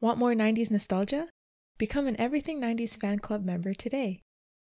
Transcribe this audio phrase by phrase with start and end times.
[0.00, 1.28] Want more 90s nostalgia?
[1.76, 4.22] Become an Everything 90s fan club member today.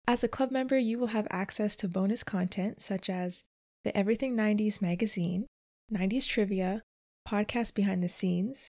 [0.07, 3.43] As a club member, you will have access to bonus content such as
[3.83, 5.47] the Everything 90s magazine,
[5.91, 6.83] 90s trivia,
[7.27, 8.69] podcast behind the scenes,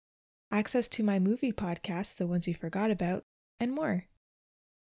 [0.51, 3.23] access to my movie podcasts, the ones you forgot about,
[3.59, 4.05] and more.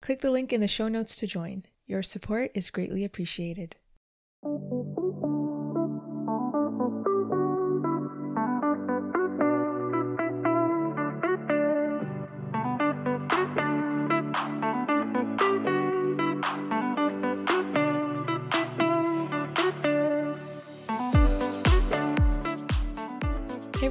[0.03, 1.63] Click the link in the show notes to join.
[1.87, 3.75] Your support is greatly appreciated.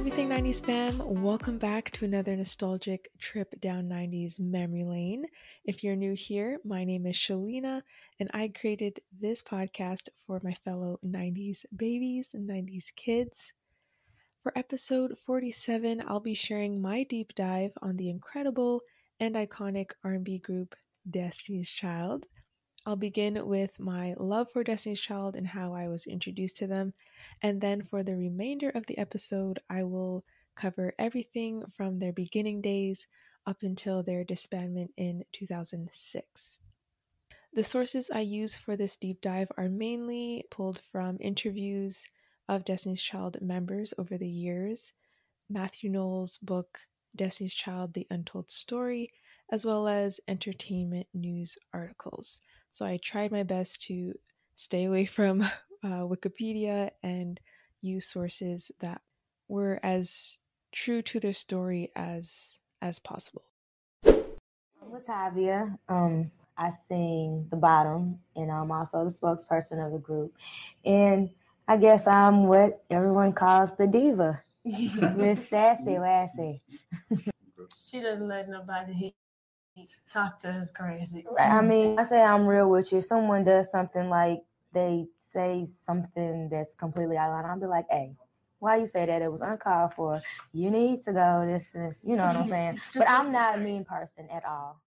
[0.01, 5.27] Everything 90s fam, welcome back to another nostalgic trip down 90s memory lane.
[5.63, 7.83] If you're new here, my name is Shalina,
[8.19, 13.53] and I created this podcast for my fellow 90s babies and 90s kids.
[14.41, 18.81] For episode 47, I'll be sharing my deep dive on the incredible
[19.19, 20.73] and iconic R&B group
[21.07, 22.25] Destiny's Child.
[22.83, 26.93] I'll begin with my love for Destiny's Child and how I was introduced to them.
[27.41, 32.61] And then for the remainder of the episode, I will cover everything from their beginning
[32.61, 33.07] days
[33.45, 36.57] up until their disbandment in 2006.
[37.53, 42.03] The sources I use for this deep dive are mainly pulled from interviews
[42.47, 44.93] of Destiny's Child members over the years,
[45.49, 46.79] Matthew Knowles' book,
[47.15, 49.11] Destiny's Child The Untold Story,
[49.51, 52.41] as well as entertainment news articles.
[52.71, 54.13] So I tried my best to
[54.55, 55.41] stay away from
[55.83, 57.39] uh, Wikipedia and
[57.81, 59.01] use sources that
[59.47, 60.37] were as
[60.71, 63.43] true to their story as as possible.
[64.05, 65.77] I'm Latavia.
[65.89, 70.33] Um, I sing the bottom, and I'm also the spokesperson of the group.
[70.85, 71.29] And
[71.67, 76.61] I guess I'm what everyone calls the diva, Miss Sassy Lassie.
[77.89, 79.13] she doesn't let nobody hit
[80.11, 81.25] talk to us crazy.
[81.39, 82.99] I mean, I say I'm real with you.
[82.99, 84.39] If someone does something like
[84.73, 88.13] they say something that's completely out of line, I'll be like, hey,
[88.59, 89.21] why you say that?
[89.21, 90.21] It was uncalled for.
[90.53, 91.45] You need to go.
[91.47, 92.49] This is, you know what I'm mm-hmm.
[92.49, 92.79] saying?
[92.95, 94.81] but I'm not a mean person at all.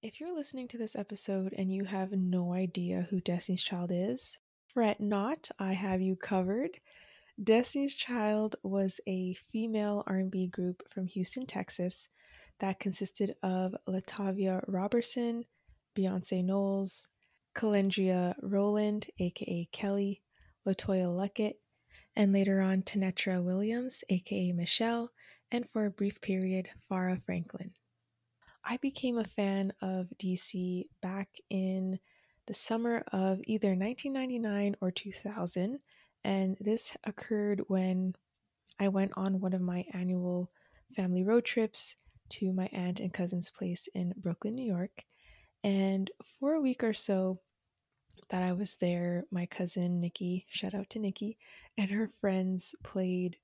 [0.00, 4.38] If you're listening to this episode and you have no idea who Destiny's Child is,
[4.72, 5.50] fret not.
[5.58, 6.78] I have you covered.
[7.42, 12.08] Destiny's Child was a female R&B group from Houston, Texas
[12.60, 15.44] that consisted of Latavia Robertson,
[15.96, 17.08] Beyonce Knowles,
[17.54, 20.22] Kelendria Rowland, aka Kelly,
[20.66, 21.54] Latoya Luckett,
[22.14, 25.10] and later on Tenitra Williams, aka Michelle,
[25.50, 27.72] and for a brief period, Farrah Franklin.
[28.64, 31.98] I became a fan of DC back in
[32.46, 35.78] the summer of either 1999 or 2000,
[36.24, 38.14] and this occurred when
[38.78, 40.50] I went on one of my annual
[40.94, 41.96] family road trips
[42.30, 45.04] to my aunt and cousin's place in Brooklyn, New York.
[45.64, 47.40] And for a week or so
[48.30, 51.38] that I was there, my cousin Nikki, shout out to Nikki,
[51.76, 53.36] and her friends played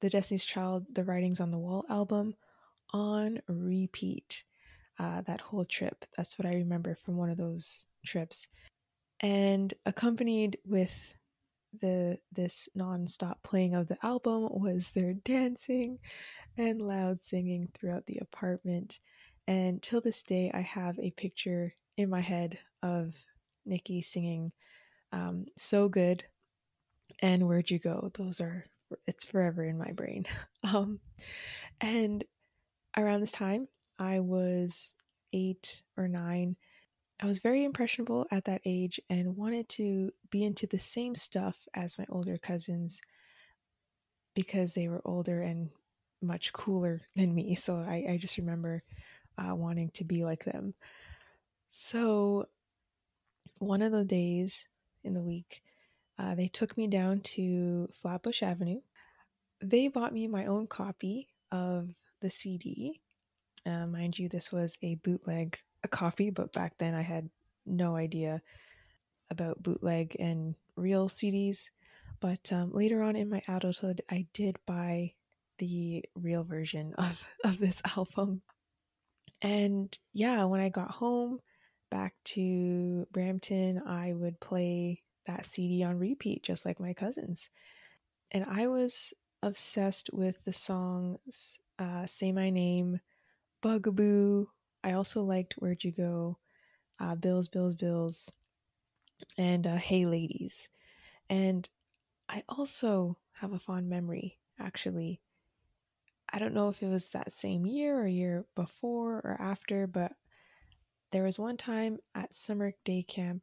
[0.00, 2.34] the Destiny's Child The Writings on the Wall album
[2.92, 4.44] on repeat
[4.98, 6.04] uh, that whole trip.
[6.16, 8.46] That's what I remember from one of those trips.
[9.20, 11.12] And accompanied with
[11.80, 15.98] the this non-stop playing of the album was their dancing
[16.58, 18.98] and loud singing throughout the apartment.
[19.46, 23.14] And till this day, I have a picture in my head of
[23.64, 24.52] Nikki singing
[25.12, 26.24] um, So Good
[27.20, 28.10] and Where'd You Go?
[28.14, 28.66] Those are,
[29.06, 30.24] it's forever in my brain.
[30.64, 31.00] um,
[31.80, 32.24] and
[32.96, 33.68] around this time,
[33.98, 34.92] I was
[35.32, 36.56] eight or nine.
[37.20, 41.56] I was very impressionable at that age and wanted to be into the same stuff
[41.74, 43.00] as my older cousins
[44.34, 45.70] because they were older and
[46.20, 47.54] much cooler than me.
[47.54, 48.82] So I, I just remember
[49.36, 50.74] uh, wanting to be like them.
[51.70, 52.46] So
[53.58, 54.66] one of the days
[55.04, 55.62] in the week,
[56.18, 58.80] uh, they took me down to Flatbush Avenue.
[59.60, 61.88] They bought me my own copy of
[62.20, 63.00] the CD.
[63.64, 67.30] Uh, mind you, this was a bootleg a copy, but back then I had
[67.66, 68.42] no idea
[69.30, 71.70] about bootleg and real CDs.
[72.20, 75.12] But um, later on in my adulthood, I did buy
[75.58, 78.42] the real version of, of this album.
[79.42, 81.38] And yeah, when I got home
[81.90, 87.50] back to Brampton, I would play that CD on repeat, just like my cousins.
[88.32, 89.12] And I was
[89.42, 93.00] obsessed with the songs uh, Say My Name,
[93.62, 94.46] Bugaboo.
[94.82, 96.38] I also liked Where'd You Go,
[96.98, 98.32] uh, Bills, Bills, Bills,
[99.36, 100.68] and uh, Hey Ladies.
[101.30, 101.68] And
[102.28, 105.20] I also have a fond memory, actually,
[106.30, 110.12] I don't know if it was that same year or year before or after, but
[111.10, 113.42] there was one time at summer day camp,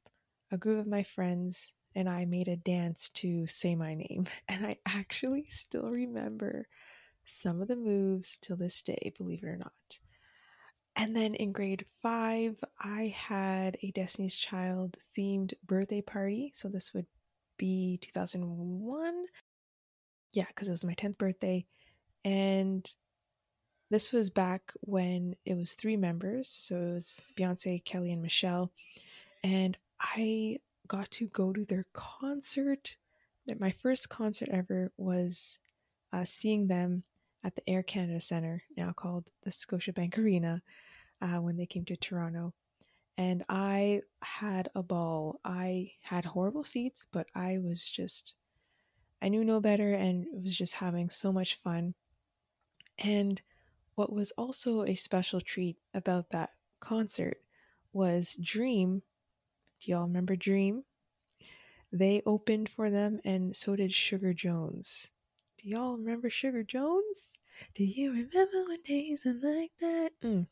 [0.52, 4.28] a group of my friends and I made a dance to Say My Name.
[4.48, 6.68] And I actually still remember
[7.26, 10.00] some of the moves till this day, believe it or not.
[10.98, 16.52] And then in grade five, I had a Destiny's Child themed birthday party.
[16.56, 17.08] So this would
[17.58, 19.26] be 2001.
[20.34, 21.66] Yeah, because it was my 10th birthday.
[22.26, 22.92] And
[23.92, 26.50] this was back when it was three members.
[26.50, 28.72] So it was Beyonce, Kelly, and Michelle.
[29.44, 30.58] And I
[30.88, 32.96] got to go to their concert.
[33.60, 35.60] My first concert ever was
[36.12, 37.04] uh, seeing them
[37.44, 40.64] at the Air Canada Centre, now called the Scotiabank Arena,
[41.22, 42.54] uh, when they came to Toronto.
[43.20, 45.40] And I had a ball.
[45.46, 48.36] I had horrible seats, but I was just,
[49.22, 51.94] I knew no better and was just having so much fun.
[53.00, 53.42] And
[53.96, 57.38] what was also a special treat about that concert
[57.94, 59.02] was Dream.
[59.80, 60.84] Do y'all remember Dream?
[61.92, 65.12] They opened for them, and so did Sugar Jones.
[65.62, 67.34] Do y'all remember Sugar Jones?
[67.74, 70.12] Do you remember when days were like that?
[70.22, 70.48] Mm.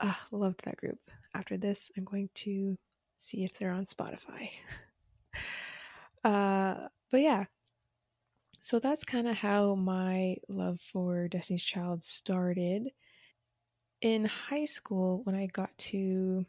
[0.00, 0.98] Ah, loved that group.
[1.34, 2.76] After this, I'm going to
[3.18, 4.50] see if they're on Spotify.
[6.24, 7.46] uh, but yeah,
[8.60, 12.90] so that's kind of how my love for Destiny's Child started.
[14.00, 16.46] In high school, when I got to,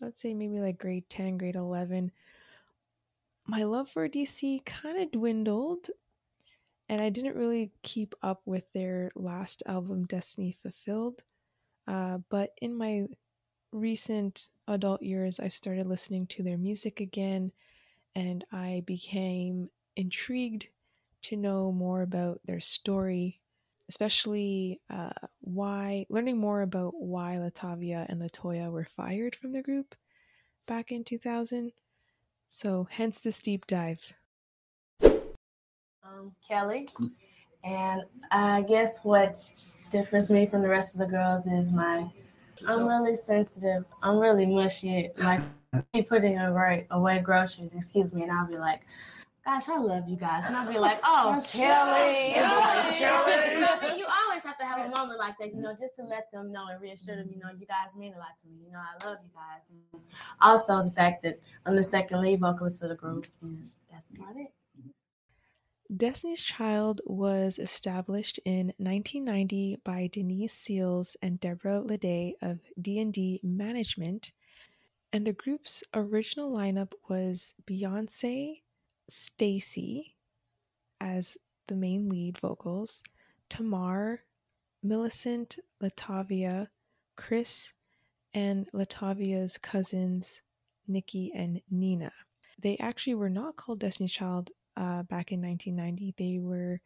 [0.00, 2.12] let's say maybe like grade 10, grade 11,
[3.46, 5.88] my love for DC kind of dwindled
[6.88, 11.22] and I didn't really keep up with their last album, Destiny Fulfilled.
[11.86, 13.06] Uh, but in my
[13.72, 17.52] recent adult years, I started listening to their music again
[18.14, 20.66] and I became intrigued
[21.22, 23.40] to know more about their story,
[23.88, 25.10] especially uh,
[25.40, 29.94] why, learning more about why Latavia and Latoya were fired from the group
[30.66, 31.72] back in 2000.
[32.50, 34.14] So, hence this deep dive.
[36.04, 36.88] Um, Kelly,
[37.64, 39.40] and I guess what
[39.90, 42.10] differs me from the rest of the girls is my
[42.66, 43.84] I'm really sensitive.
[44.02, 45.10] I'm really mushy.
[45.16, 45.40] Like
[45.94, 48.80] me putting away, away groceries, excuse me, and I'll be like,
[49.44, 50.44] gosh, I love you guys.
[50.46, 52.32] And I'll be like, oh, Kelly.
[52.34, 53.98] Kelly.
[53.98, 56.52] you always have to have a moment like that, you know, just to let them
[56.52, 58.58] know and reassure them, you know, you guys mean a lot to me.
[58.66, 59.62] You know, I love you guys.
[59.70, 60.02] And
[60.40, 63.26] also the fact that I'm the second lead vocalist of the group.
[63.42, 64.52] And that's about it.
[65.94, 74.32] Destiny's Child was established in 1990 by Denise Seals and Deborah Laday of D&D Management,
[75.12, 78.61] and the group's original lineup was Beyonce,
[79.12, 80.16] Stacy
[81.00, 81.36] as
[81.66, 83.02] the main lead vocals,
[83.50, 84.24] Tamar,
[84.82, 86.68] Millicent, Latavia,
[87.16, 87.74] Chris,
[88.32, 90.40] and Latavia's cousins,
[90.88, 92.12] Nikki and Nina.
[92.58, 96.14] They actually were not called Destiny Child uh, back in 1990.
[96.16, 96.80] They were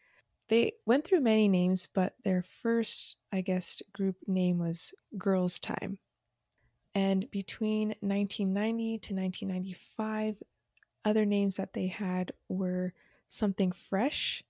[0.48, 5.98] they went through many names, but their first, I guess, group name was Girls Tyme.
[6.94, 10.36] And between 1990 to 1995,
[11.06, 12.92] other names that they had were
[13.28, 14.42] Something Fresh,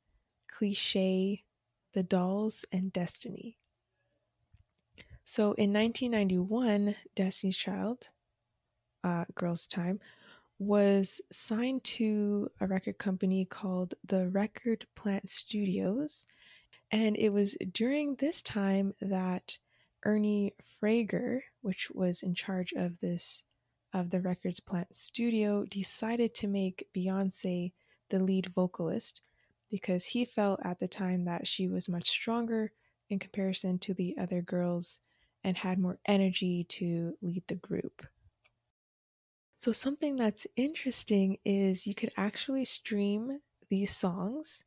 [0.48, 1.44] Cliche,
[1.92, 3.58] The Dolls, and Destiny.
[5.22, 8.08] So in 1991, Destiny's Child,
[9.04, 10.00] uh, Girls Tyme,
[10.58, 16.26] was signed to a record company called the Record Plant Studios.
[16.90, 19.58] And it was during this time that
[20.06, 23.44] Arne Frager, which was in charge of this
[23.96, 27.72] of the Records Plant studio, decided to make Beyonce
[28.10, 29.22] the lead vocalist
[29.70, 32.72] because he felt at the time that she was much stronger
[33.08, 35.00] in comparison to the other girls
[35.44, 38.06] and had more energy to lead the group.
[39.60, 44.62] So, something that's interesting is you could actually stream these songs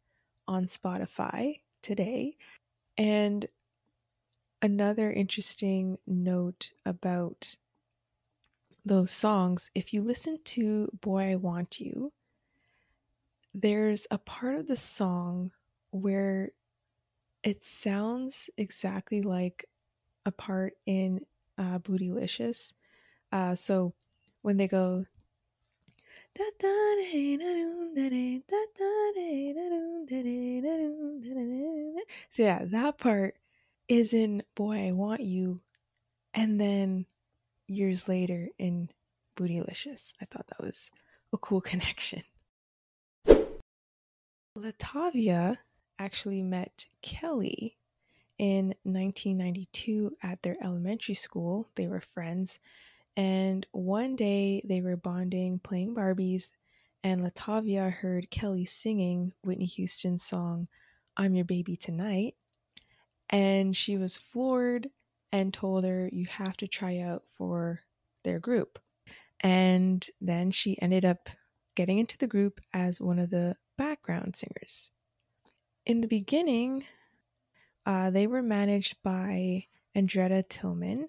[0.47, 2.35] on Spotify today.
[2.97, 3.45] And
[4.63, 7.55] another interesting note about
[8.89, 12.11] those songs, if you listen to Boy I Want You,
[13.53, 15.51] there's a part of the song
[15.91, 16.51] where
[17.43, 19.65] it sounds exactly like
[20.25, 21.21] a part in
[21.57, 22.73] uh, Bootylicious.
[23.31, 23.93] Uh, so
[24.41, 25.05] when they go
[32.29, 33.35] so yeah that part
[33.87, 35.59] is in boy i want you
[36.33, 37.05] and then
[37.69, 38.89] years later in
[39.37, 40.89] bootylicious i thought that was
[41.33, 42.23] a cool connection
[44.57, 45.57] latavia
[45.99, 47.77] actually met kelly
[48.39, 51.69] in 1992 at their elementary school.
[51.75, 52.57] They were friends.
[53.15, 56.49] And one day they were bonding playing Barbies,
[57.03, 60.69] and Latavia heard Kelly singing Whitney Houston's song,
[61.17, 62.35] I'm Your Baby Tonight.
[63.29, 64.89] And she was floored
[65.31, 67.81] and told her, You have to try out for
[68.23, 68.79] their group.
[69.41, 71.29] And then she ended up
[71.75, 74.91] getting into the group as one of the background singers.
[75.85, 76.85] In the beginning,
[77.85, 81.07] uh, they were managed by Andretta Tillman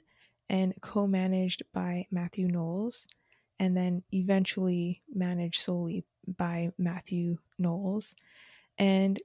[0.49, 3.07] and co managed by Matthew Knowles,
[3.59, 8.15] and then eventually managed solely by Matthew Knowles.
[8.79, 9.21] And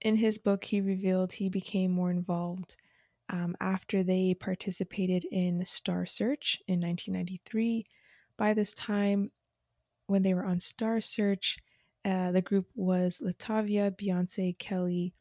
[0.00, 2.76] in his book, he revealed he became more involved
[3.28, 7.86] um, after they participated in Star Search in 1993.
[8.36, 9.30] By this time,
[10.06, 11.58] when they were on Star Search,
[12.04, 15.14] uh, the group was Latavia, Beyonce, Kelly,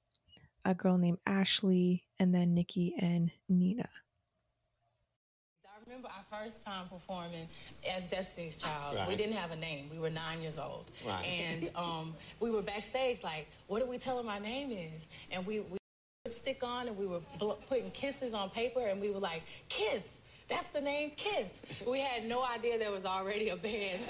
[0.65, 3.89] a girl named Ashley, and then Nikki and Nina.
[5.65, 7.47] I remember our first time performing
[7.89, 8.95] as Destiny's Child.
[8.95, 9.07] Right.
[9.07, 9.89] We didn't have a name.
[9.91, 10.91] We were nine years old.
[11.05, 11.25] Right.
[11.25, 15.07] And um, we were backstage like, what do we tell them our name is?
[15.31, 15.77] And we, we
[16.43, 17.21] stick on and we were
[17.69, 20.19] putting kisses on paper and we were like, kiss.
[20.49, 21.61] That's the name Kiss.
[21.87, 24.01] We had no idea there was already a band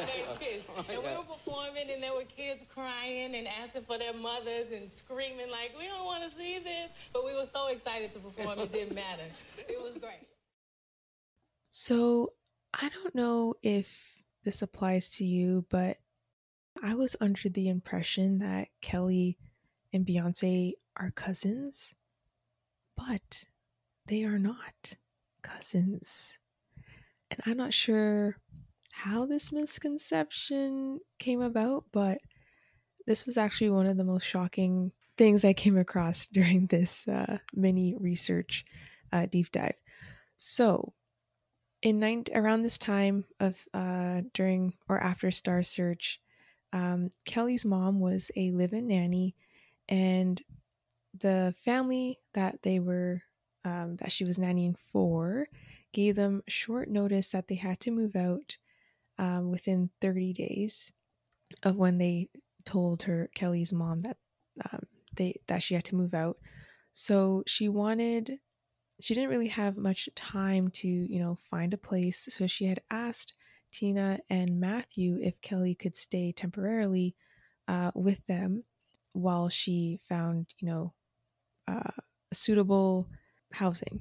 [0.00, 0.62] named Kiss.
[0.74, 4.72] Oh and we were performing and there were kids crying and asking for their mothers
[4.74, 6.90] and screaming like, we don't want to see this.
[7.12, 9.24] But we were so excited to perform, it didn't matter.
[9.58, 10.26] It was great.
[11.68, 12.32] So
[12.72, 13.94] I don't know if
[14.44, 15.98] this applies to you, but
[16.82, 19.36] I was under the impression that Kelly
[19.92, 21.94] and Beyonce are cousins.
[22.96, 23.44] But
[24.06, 24.94] they are not
[25.42, 26.38] cousins.
[27.30, 28.36] And I'm not sure
[28.92, 32.18] how this misconception came about, but
[33.06, 37.38] this was actually one of the most shocking things I came across during this uh,
[37.54, 38.64] mini research
[39.12, 39.74] uh, deep dive.
[40.36, 40.92] So,
[41.82, 46.20] in nine, around this time of uh, during or after Star Search,
[46.72, 49.34] um, Kelly's mom was a live-in nanny,
[49.88, 50.42] and
[51.20, 53.22] the family that they were
[53.64, 55.46] um, that she was nannying for
[55.92, 58.56] gave them short notice that they had to move out
[59.18, 60.92] um, within 30 days
[61.62, 62.28] of when they
[62.64, 64.16] told her Kelly's mom that
[64.70, 64.80] um,
[65.14, 66.38] they that she had to move out.
[66.92, 68.38] So she wanted
[69.00, 72.28] she didn't really have much time to you know find a place.
[72.30, 73.34] So she had asked
[73.72, 77.14] Tina and Matthew if Kelly could stay temporarily
[77.68, 78.64] uh, with them
[79.12, 80.92] while she found you know
[81.68, 81.90] uh,
[82.32, 83.08] suitable
[83.52, 84.00] housing.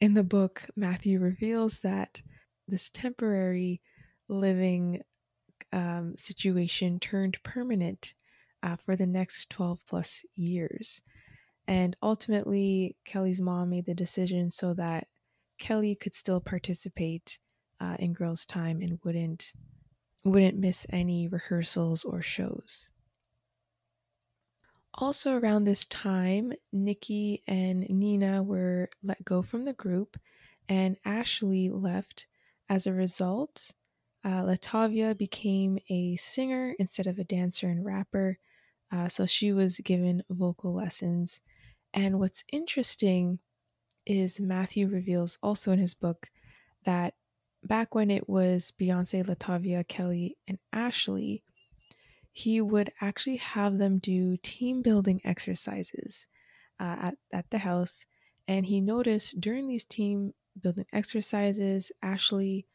[0.00, 2.22] In the book, Matthew reveals that
[2.66, 3.80] this temporary
[4.28, 5.02] living
[5.72, 8.14] um, situation turned permanent
[8.62, 11.00] uh, for the next 12 plus years.
[11.68, 15.06] And ultimately, Kelly's mom made the decision so that
[15.58, 17.38] Kelly could still participate
[17.80, 19.52] uh, in Girls' Tyme and wouldn't
[20.24, 22.90] wouldn't miss any rehearsals or shows.
[24.94, 30.18] Also, around this time, Nikki and Nina were let go from the group,
[30.68, 32.26] and Ashley left.
[32.68, 33.72] As a result,
[34.24, 38.38] uh, Latavia became a singer instead of a dancer and rapper.
[38.90, 41.40] Uh, so she was given vocal lessons.
[41.94, 43.40] And what's interesting
[44.06, 46.30] is Matthew reveals also in his book
[46.84, 47.14] that
[47.64, 51.42] back when it was Beyonce, Latavia, Kelly, and Ashley,
[52.32, 56.26] he would actually have them do team building exercises
[56.80, 58.06] uh, at, at the house.
[58.48, 62.66] And he noticed during these team building exercises, Ashley,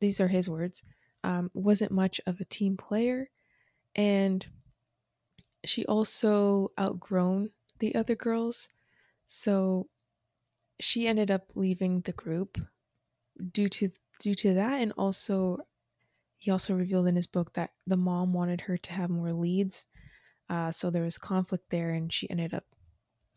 [0.00, 0.82] these are his words,
[1.24, 3.30] um, wasn't much of a team player.
[3.94, 4.46] And
[5.64, 8.68] she also outgrown the other girls.
[9.26, 9.88] So
[10.80, 12.58] she ended up leaving the group
[13.52, 13.90] due to
[14.20, 15.58] due to that and also
[16.38, 19.86] he also revealed in his book that the mom wanted her to have more leads.
[20.48, 22.64] Uh, so there was conflict there, and she ended up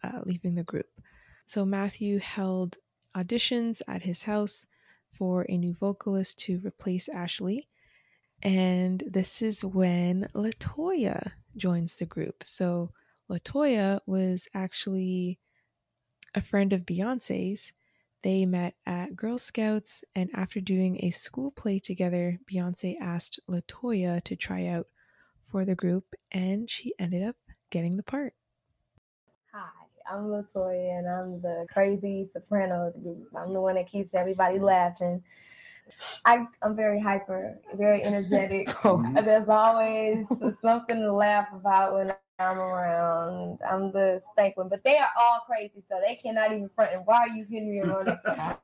[0.04, 0.88] uh, leaving the group.
[1.46, 2.78] So Matthew held
[3.16, 4.66] auditions at his house
[5.18, 7.68] for a new vocalist to replace Ashley.
[8.44, 12.44] And this is when Latoya joins the group.
[12.46, 12.92] So
[13.30, 15.40] Latoya was actually
[16.34, 17.74] a friend of Beyonce's
[18.24, 24.24] they met at Girl Scouts, and after doing a school play together, Beyonce asked Latoya
[24.24, 24.88] to try out
[25.52, 27.36] for the group, and she ended up
[27.70, 28.34] getting the part.
[29.54, 29.68] Hi,
[30.12, 33.28] I'm Latoya, and I'm the crazy soprano of the group.
[33.36, 35.24] I'm the one that keeps everybody laughing.
[36.26, 38.70] I, I'm very hyper, very energetic.
[38.84, 39.04] Oh.
[39.14, 40.26] There's always
[40.62, 43.60] something to laugh about when I'm around.
[43.70, 46.94] I'm the stank one, but they are all crazy, so they cannot even front.
[46.94, 48.20] And why are you hitting me on it?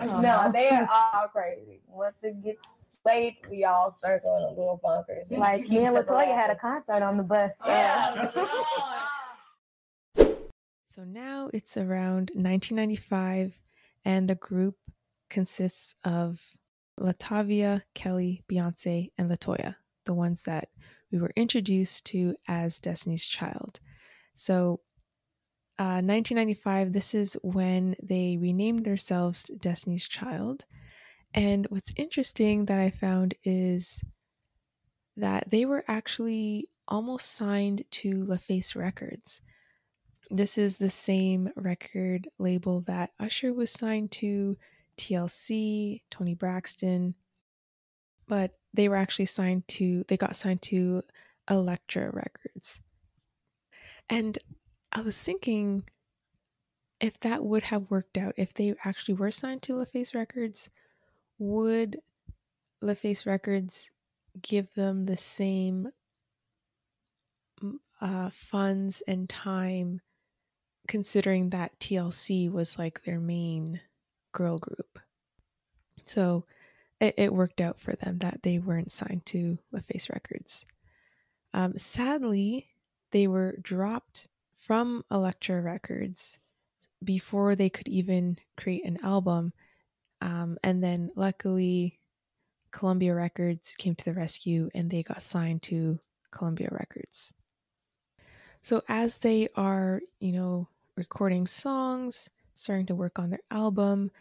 [0.00, 1.80] no, they are all crazy.
[1.86, 5.36] Once it gets late, we all start going a little bonkers.
[5.36, 7.58] Like me and Latoya had a concert on the bus.
[7.58, 7.66] So.
[7.66, 8.30] Yeah.
[8.34, 8.68] Oh,
[10.90, 13.58] so now it's around 1995,
[14.04, 14.76] and the group
[15.30, 16.40] consists of
[17.00, 20.68] Latavia, Kelly, Beyonce, and Latoya, the ones that
[21.12, 23.78] we were introduced to as Destiny's Child.
[24.34, 24.80] So,
[25.78, 30.64] uh, 1995, this is when they renamed themselves Destiny's Child.
[31.34, 34.02] And what's interesting that I found is
[35.16, 39.40] that they were actually almost signed to LaFace Records.
[40.30, 44.56] This is the same record label that Usher was signed to,
[44.96, 47.14] TLC, Toni Braxton,
[48.28, 51.02] but they were actually signed to, they got signed to
[51.48, 52.80] Elektra Records.
[54.08, 54.38] And
[54.92, 55.84] I was thinking
[57.02, 60.70] if that would have worked out, if they actually were signed to LaFace Records,
[61.38, 61.98] would
[62.82, 63.90] LaFace Records
[64.40, 65.88] give them the same
[68.00, 70.00] uh, funds and time,
[70.86, 73.80] considering that TLC was like their main
[74.32, 75.00] girl group?
[76.04, 76.44] So
[77.02, 80.64] it, it worked out for them that they weren't signed to LaFace Records.
[81.52, 82.68] Um, sadly,
[83.10, 86.38] they were dropped from Elektra Records
[87.04, 89.52] before they could even create an album.
[90.20, 91.98] Um, and then luckily,
[92.70, 95.98] Columbia Records came to the rescue and they got signed to
[96.30, 97.34] Columbia Records.
[98.62, 104.12] So as they are, you know, recording songs, starting to work on their album,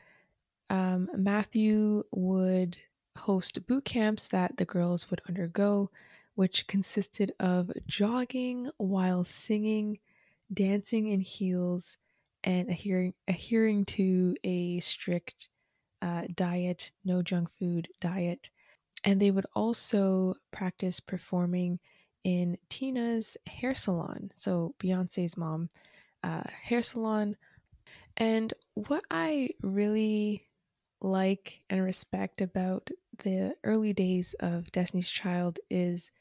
[0.71, 2.77] um, Matthew would
[3.17, 5.91] host boot camps that the girls would undergo,
[6.35, 9.99] which consisted of jogging while singing,
[10.53, 11.97] dancing in heels,
[12.45, 15.49] and adhering, adhering to a strict
[16.01, 18.49] uh, diet, no junk food diet.
[19.03, 21.79] And they would also practice performing
[22.23, 24.31] in Tina's hair salon.
[24.33, 25.67] So, Beyonce's mom,
[26.23, 27.35] uh, hair salon.
[28.15, 30.47] And what I really
[31.01, 32.89] like and respect about
[33.23, 36.11] the early days of Destiny's Child is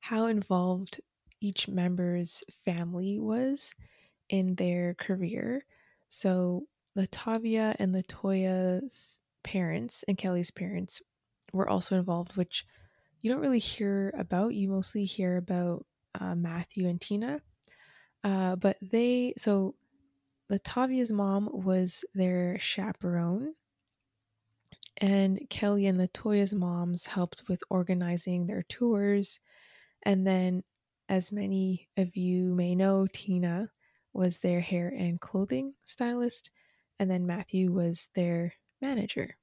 [0.00, 1.00] how involved
[1.40, 3.74] each member's family was
[4.28, 5.64] in their career.
[6.08, 6.64] So
[6.96, 11.00] Latavia and Latoya's parents and Kelly's parents
[11.52, 12.64] were also involved, which
[13.22, 14.54] you don't really hear about.
[14.54, 15.84] You mostly hear about
[16.18, 17.40] uh, Matthew and Tina.
[18.24, 19.74] Uh, but they, so
[20.50, 23.54] Latavia's mom was their chaperone
[24.98, 29.40] and Kelly and Latoya's moms helped with organizing their tours.
[30.02, 30.62] And then,
[31.08, 33.70] as many of you may know, Tina
[34.12, 36.50] was their hair and clothing stylist,
[36.98, 39.36] and then Matthew was their manager.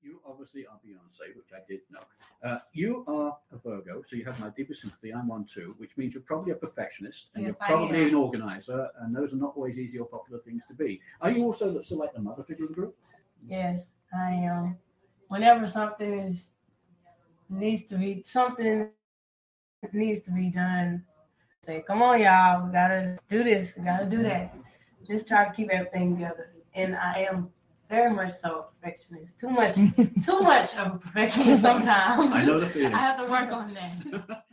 [0.00, 2.00] You obviously are Beyonce, which I did know.
[2.42, 5.14] Uh, you are a Virgo, so you have my deepest sympathy.
[5.14, 8.88] I'm one too, which means you're probably a perfectionist and yes, you're probably an organizer,
[9.00, 11.00] and those are not always easy or popular things to be.
[11.20, 12.96] Are you also the, so like the mother figure of the group?
[13.46, 13.86] Yes.
[14.14, 14.64] I am.
[14.64, 14.76] Um,
[15.28, 16.50] whenever something is
[17.48, 18.90] needs to be something
[19.92, 21.04] needs to be done,
[21.64, 24.54] say, "Come on, y'all, we gotta do this, we gotta do that."
[25.06, 27.50] Just try to keep everything together, and I am
[27.90, 29.40] very much so a perfectionist.
[29.40, 29.74] Too much,
[30.24, 32.32] too much of a perfectionist sometimes.
[32.32, 32.94] I know the feeling.
[32.94, 34.44] I have to work on that.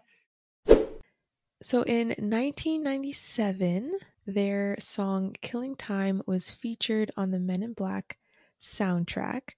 [1.62, 3.92] So in 1997,
[4.26, 8.18] their song Killing Time was featured on the Men in Black
[8.62, 9.52] soundtrack,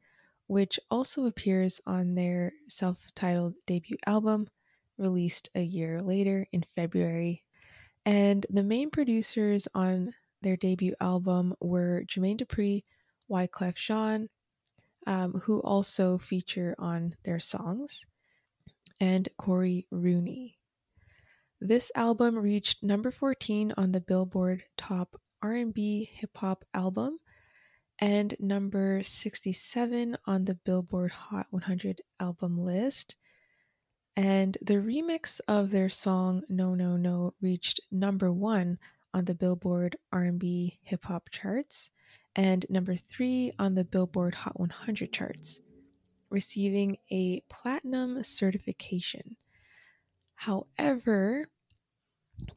[0.48, 4.48] which also appears on their self titled debut album,
[4.98, 7.42] released a year later in February.
[8.06, 12.84] And the main producers on their debut album were Jermaine Dupri,
[13.30, 14.30] Wyclef Jean,
[15.08, 18.06] um, who also feature on their songs,
[19.00, 20.58] and Corey Rooney.
[21.60, 27.20] This album reached number 14 on the Billboard Top R&B Hip Hop Album
[28.02, 33.16] and number 67 on the Billboard Hot 100 album list.
[34.18, 38.80] And the remix of their song No No No reached number 1
[39.14, 41.92] on the Billboard R&B hip hop charts
[42.36, 45.62] and number 3 on the Billboard Hot 100 charts,
[46.30, 49.38] receiving a platinum certification.
[50.36, 51.50] However,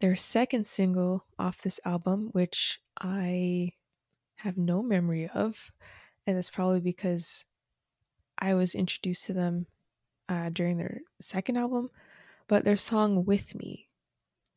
[0.00, 3.72] their second single off this album, which I
[4.36, 5.72] have no memory of.
[6.26, 7.44] And that's probably because
[8.38, 9.66] I was introduced to them
[10.28, 11.90] uh, during their second album.
[12.48, 13.88] But their song With Me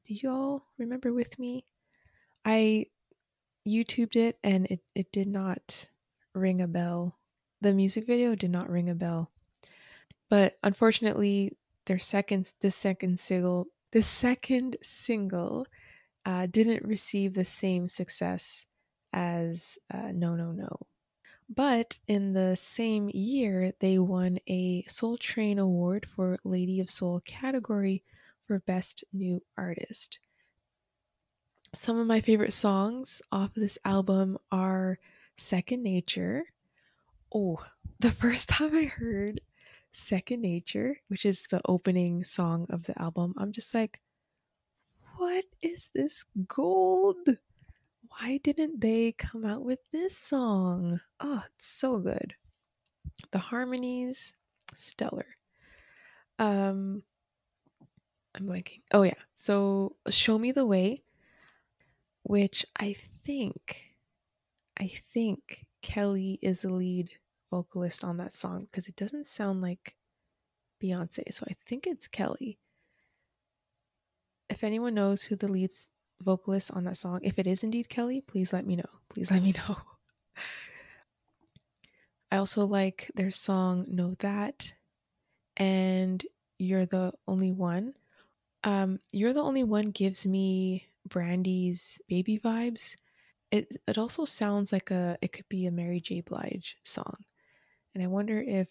[0.06, 1.66] Do you all remember with me?
[2.44, 2.88] I
[3.68, 5.90] YouTubed it and it, it did not
[6.34, 7.18] ring a bell.
[7.62, 9.32] The music video did not ring a bell.
[10.30, 15.66] But unfortunately, their second this second single the second single
[16.26, 18.66] uh, didn't receive the same success
[19.14, 20.88] as uh, No No No.
[21.50, 27.22] But in the same year, they won a Soul Train Award for Lady of Soul
[27.26, 28.04] category
[28.46, 30.20] for Best New Artist.
[31.74, 35.00] Some of my favorite songs off this album are
[35.38, 36.46] Second Nature.
[37.34, 37.66] Oh,
[38.00, 39.40] the first time I heard
[39.92, 44.02] Second Nature, which is the opening song of the album, I'm just like,
[45.16, 47.38] what is this gold?
[48.10, 51.00] Why didn't they come out with this song?
[51.20, 52.36] Oh, it's so good.
[53.32, 54.36] The harmonies,
[54.76, 55.26] stellar.
[56.40, 57.04] Um,
[58.36, 58.82] I'm blanking.
[58.94, 59.14] Oh yeah.
[59.38, 61.04] So Show Me the Way,
[62.24, 63.96] which I think
[64.80, 67.10] I think Kelly is the lead
[67.50, 69.96] vocalist on that song because it doesn't sound like
[70.82, 71.34] Beyonce.
[71.34, 72.60] So I think it's Kelly.
[74.50, 75.72] If anyone knows who the lead
[76.22, 78.90] vocalist on that song, if it is indeed Kelly, please let me know.
[79.10, 79.78] Please let me know.
[82.32, 84.74] I also like their song Know That
[85.56, 86.24] and
[86.58, 87.94] You're the Only One.
[88.64, 92.96] Um, You're the Only One gives me Brandy's baby vibes.
[93.50, 96.22] It it also sounds like a it could be a Mary J.
[96.22, 97.16] Blige song.
[97.96, 98.70] And I wonder if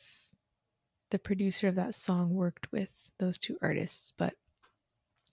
[1.10, 4.12] the producer of that song worked with those two artists.
[4.18, 4.34] But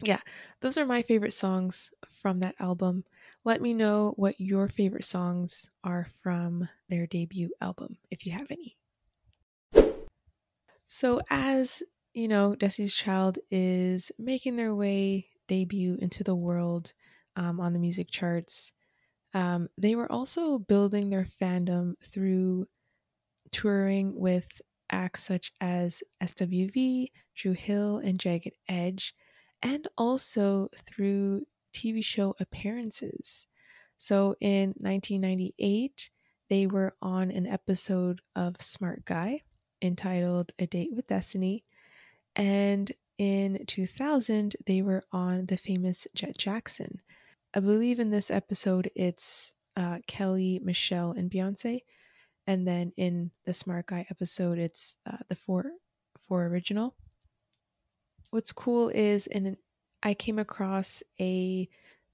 [0.01, 0.19] yeah,
[0.61, 1.91] those are my favorite songs
[2.23, 3.03] from that album.
[3.43, 8.47] Let me know what your favorite songs are from their debut album, if you have
[8.49, 8.77] any.
[10.87, 11.83] So, as
[12.13, 16.93] you know, Destiny's Child is making their way debut into the world
[17.35, 18.73] um, on the music charts.
[19.33, 22.67] Um, they were also building their fandom through
[23.51, 29.15] touring with acts such as SWV, Dru Hill, and Jagged Edge,
[29.63, 33.47] and also through TV show appearances.
[33.97, 36.09] So in 1998,
[36.49, 39.41] they were on an episode of Smart Guy
[39.81, 41.63] entitled A Date with Destiny.
[42.35, 47.01] And in 2000, they were on the famous Jett Jackson.
[47.53, 51.81] I believe in this episode, it's uh, Kelly, Michelle, and Beyonce.
[52.47, 55.65] And then in the Smart Guy episode, it's uh, the four,
[56.27, 56.95] four original.
[58.31, 59.57] What's cool is in
[60.03, 61.69] I came across a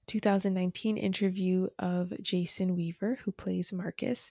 [0.06, 4.30] 2019 interview of Jason Weaver, who plays Marcus,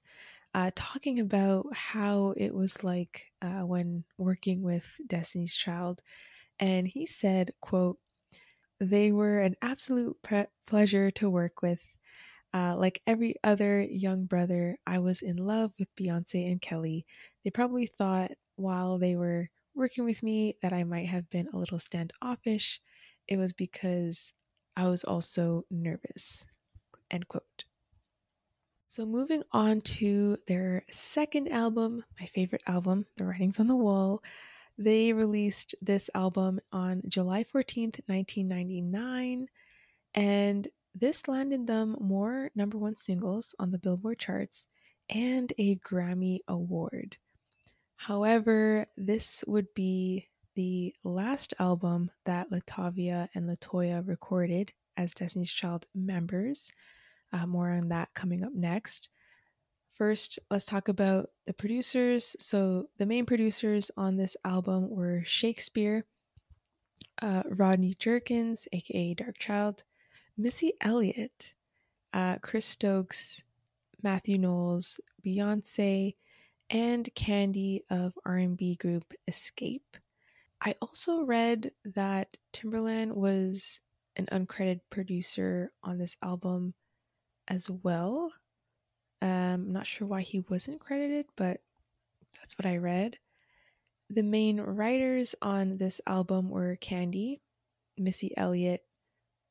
[0.54, 6.02] uh, talking about how it was like uh, when working with Destiny's Child,
[6.60, 8.00] and he said, "quote
[8.80, 11.82] They were an absolute pre- pleasure to work with.
[12.54, 17.06] Uh, like every other young brother, I was in love with Beyonce and Kelly.
[17.44, 21.58] They probably thought while they were working with me that I might have been a
[21.58, 22.82] little standoffish.
[23.30, 24.34] It was because
[24.76, 26.48] I was also nervous.
[27.12, 27.66] End quote.
[28.88, 34.24] So, moving on to their second album, my favorite album, The Writings on the Wall.
[34.80, 39.48] They released this album on July 14th, 1999,
[40.16, 44.66] and this landed them more number one singles on the Billboard charts
[45.08, 47.18] and a Grammy Award.
[47.96, 50.29] However, this would be
[50.60, 56.70] the last album that Latavia and Latoya recorded as Destiny's Child members.
[57.32, 59.08] Uh, more on that coming up next.
[59.94, 62.36] First, let's talk about the producers.
[62.42, 66.04] So, the main producers on this album were She'kspere,
[67.22, 69.84] uh, Rodney Jerkins, aka Darkchild,
[70.38, 71.54] Missy Elliott,
[72.12, 73.46] uh, Chris Stokes,
[74.04, 76.18] Matthew Knowles, Beyonce,
[76.70, 80.02] and Kandi of R&B group Xscape.
[80.62, 83.80] I also read that Timbaland was
[84.18, 86.74] an uncredited producer on this album
[87.48, 88.34] as well.
[89.22, 91.62] Um, I'm not sure why he wasn't credited, but
[92.38, 93.18] that's what I read.
[94.10, 97.40] The main writers on this album were Kandi,
[97.98, 98.82] Missy Elliott,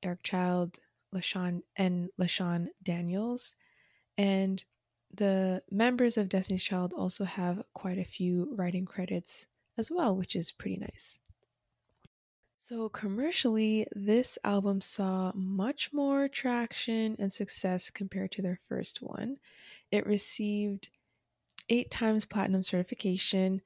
[0.02, 0.78] Darkchild,
[1.14, 3.56] LaShawn, and LaShawn Daniels.
[4.16, 4.62] And
[5.14, 9.46] the members of Destiny's Child also have quite a few writing credits
[9.78, 11.20] as well, which is pretty nice.
[12.60, 19.38] So, commercially, this album saw much more traction and success compared to their first one.
[19.90, 20.90] It received
[21.70, 23.62] eight times platinum certification,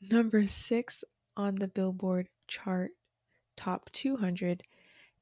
[0.00, 1.04] number six
[1.36, 2.92] on the Billboard chart
[3.56, 4.62] top 200,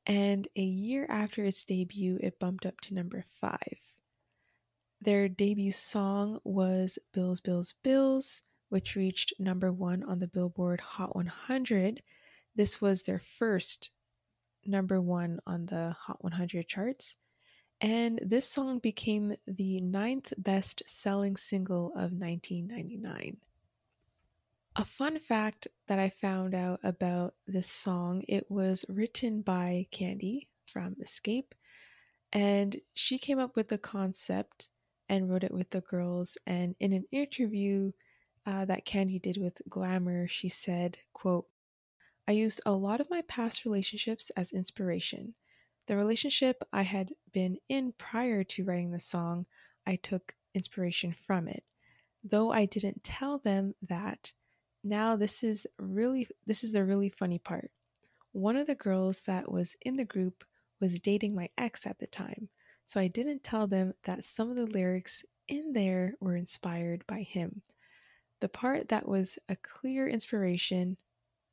[0.07, 3.79] and a year after its debut, it bumped up to number five.
[5.01, 11.15] Their debut song was Bills, Bills, Bills, which reached number one on the Billboard Hot
[11.15, 12.03] 100.
[12.55, 13.91] This was their first
[14.65, 17.17] number one on the Hot 100 charts.
[17.81, 23.37] And this song became the ninth best selling single of 1999.
[24.77, 30.47] A fun fact that I found out about this song, it was written by Kandi
[30.67, 31.53] from Xscape,
[32.33, 34.69] and she came up with the concept
[35.09, 36.37] and wrote it with the girls.
[36.47, 37.93] And in an interview
[38.49, 41.45] uh, that Kandi did with Glamour, she said, quote,
[42.27, 45.35] I used a lot of my past relationships as inspiration.
[45.87, 49.45] The relationship I had been in prior to writing the song,
[49.87, 51.63] I took inspiration from it.
[52.25, 54.33] Though I didn't tell them that,
[54.83, 57.71] now this is really this is the really funny part.
[58.33, 60.43] One of the girls that was in the group
[60.81, 62.49] was dating my ex at the time.
[62.87, 67.21] So I didn't tell them that some of the lyrics in there were inspired by
[67.21, 67.61] him.
[68.41, 70.97] The part that was a clear inspiration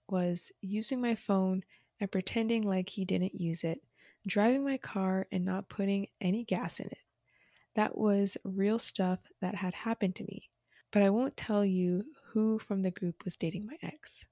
[0.07, 1.63] was using my phone
[1.99, 3.81] and pretending like he didn't use it,
[4.27, 7.03] driving my car and not putting any gas in it.
[7.75, 10.49] That was real stuff that had happened to me,
[10.91, 14.25] but I won't tell you who from the group was dating my ex.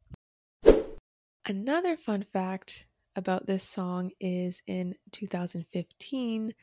[1.45, 2.85] Another fun fact
[3.15, 6.53] about this song is in 2015,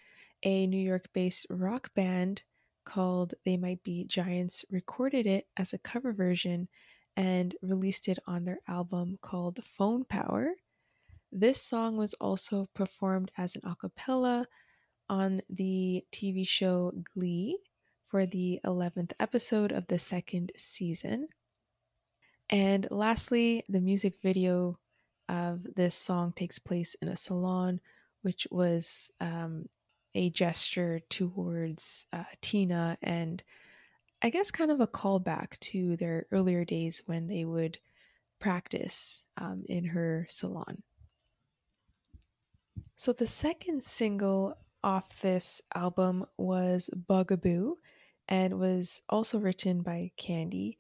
[0.43, 2.45] a New York based rock band
[2.91, 6.67] called They Might Be Giants recorded it as a cover version
[7.17, 10.55] and released it on their album called Phone Power.
[11.31, 14.47] This song was also performed as an a cappella
[15.09, 17.59] on the TV show Glee
[18.09, 21.29] for the 11th episode of the second season.
[22.49, 24.81] And lastly, the music video
[25.29, 27.81] of this song takes place in a salon,
[28.23, 29.67] which was um,
[30.15, 33.43] a gesture towards uh, Tina and
[34.23, 37.79] I guess kind of a callback to their earlier days when they would
[38.39, 40.83] practice um, in her salon.
[42.97, 47.77] So the second single off this album was Bugaboo
[48.29, 50.77] and was also written by Kandi.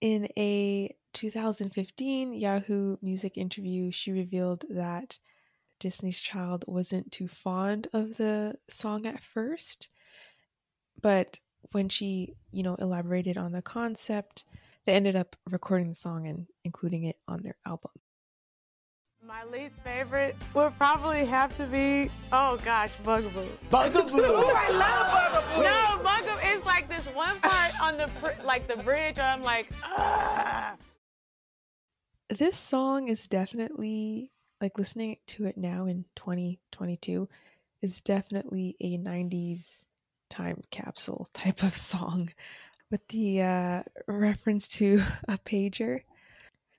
[0.00, 5.18] In a 2015 Yahoo Music interview, she revealed that
[5.80, 9.88] Destiny's Child wasn't too fond of the song at first,
[11.00, 11.38] but
[11.72, 14.44] when she, you know, elaborated on the concept,
[14.84, 17.92] they ended up recording the song and including it on their album.
[19.26, 23.48] My least favorite would probably have to be, oh gosh, Bugaboo.
[23.70, 24.16] Bugaboo!
[24.18, 25.62] Ooh, I love Bugaboo!
[25.62, 28.10] No, Bugaboo is like this one part on the,
[28.44, 30.74] like the bridge where I'm like, ah.
[32.30, 37.28] This song is definitely like listening to it now in 2022
[37.82, 39.84] is definitely a 90s
[40.28, 42.30] time capsule type of song
[42.90, 46.02] with the uh, reference to a pager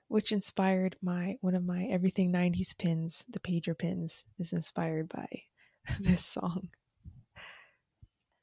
[0.08, 5.26] which inspired my one of my everything 90s pins the pager pins is inspired by
[6.00, 6.68] this song.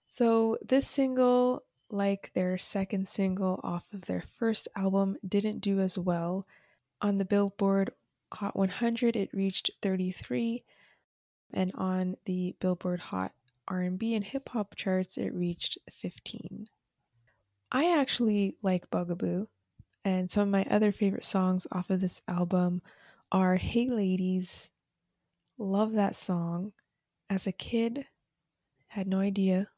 [0.09, 5.97] So this single like their second single off of their first album didn't do as
[5.97, 6.45] well
[7.01, 7.91] on the billboard
[8.33, 10.63] Hot 100 it reached 33
[11.51, 13.33] and on the Billboard Hot
[13.67, 16.67] R&B and hip hop charts it reached 15.
[17.71, 19.47] I actually like Bugaboo
[20.03, 22.81] and some of my other favorite songs off of this album
[23.31, 24.69] are Hey Ladies.
[25.57, 26.73] Love that song.
[27.29, 28.05] As a kid,
[28.87, 29.69] had no idea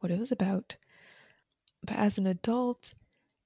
[0.00, 0.76] what it was about.
[1.84, 2.94] But as an adult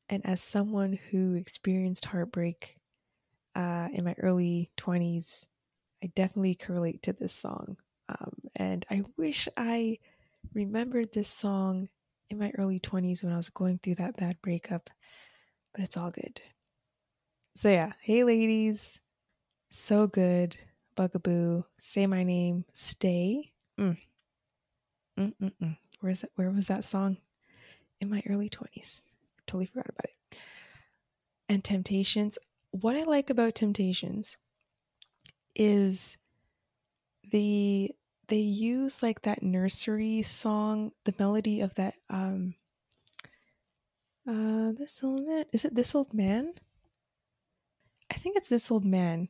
[0.09, 2.79] and as someone who experienced heartbreak
[3.55, 5.47] uh, in my early 20s,
[6.03, 7.77] I definitely correlate to this song.
[8.09, 9.99] Um, and I wish I
[10.55, 11.89] remembered this song
[12.29, 14.91] in my early 20s when I was going through that bad breakup,
[15.75, 16.41] but it's all good.
[17.55, 18.99] So, yeah, hey ladies,
[19.71, 20.57] so good.
[20.95, 23.53] Bugaboo, say my name, stay.
[23.79, 23.97] Mm.
[26.01, 27.19] Where's that, where was that song?
[28.01, 29.01] In my early 20s.
[29.47, 30.39] Totally forgot about it.
[31.49, 32.39] And Temptations
[32.73, 34.39] what I like about Temptations
[35.55, 36.17] is
[37.31, 37.91] the
[38.29, 42.55] they use like that nursery song, the melody of that um
[44.27, 46.55] uh this old man is it this old man?
[48.11, 49.29] I think it's this old man.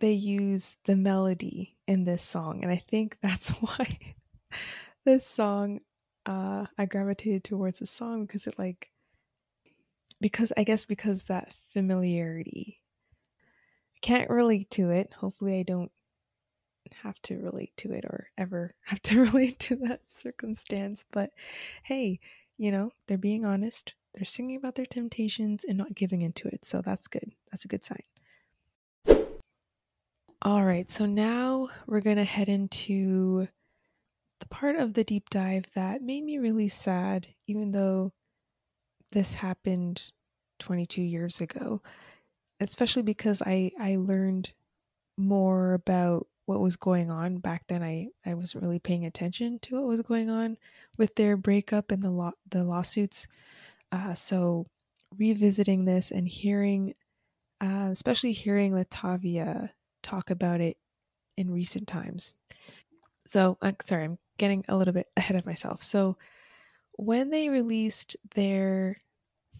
[0.00, 3.86] They use the melody in this song, and I think that's why
[5.04, 5.80] this song
[6.24, 8.90] uh I gravitated towards the song because it like
[10.20, 12.80] because I guess because that familiarity.
[13.96, 15.12] I can't relate to it.
[15.14, 15.92] Hopefully, I don't
[17.02, 21.04] have to relate to it or ever have to relate to that circumstance.
[21.10, 21.30] But
[21.82, 22.20] hey,
[22.56, 23.94] you know, they're being honest.
[24.14, 26.64] They're singing about their temptations and not giving into it.
[26.64, 27.32] So that's good.
[27.50, 28.02] That's a good sign.
[30.46, 33.48] All right, so now we're going to head into
[34.40, 38.12] the part of the deep dive that made me really sad, even though
[39.14, 40.12] this happened
[40.58, 41.80] 22 years ago,
[42.60, 44.52] especially because I, I learned
[45.16, 47.82] more about what was going on back then.
[47.82, 50.58] I, I wasn't really paying attention to what was going on
[50.98, 53.26] with their breakup and the law, the lawsuits.
[53.90, 54.66] Uh, so
[55.16, 56.94] revisiting this and hearing,
[57.60, 59.70] uh, especially hearing Latavia
[60.02, 60.76] talk about it
[61.36, 62.36] in recent times.
[63.26, 65.82] So, uh, sorry, I'm getting a little bit ahead of myself.
[65.82, 66.18] So,
[66.96, 68.98] when they released their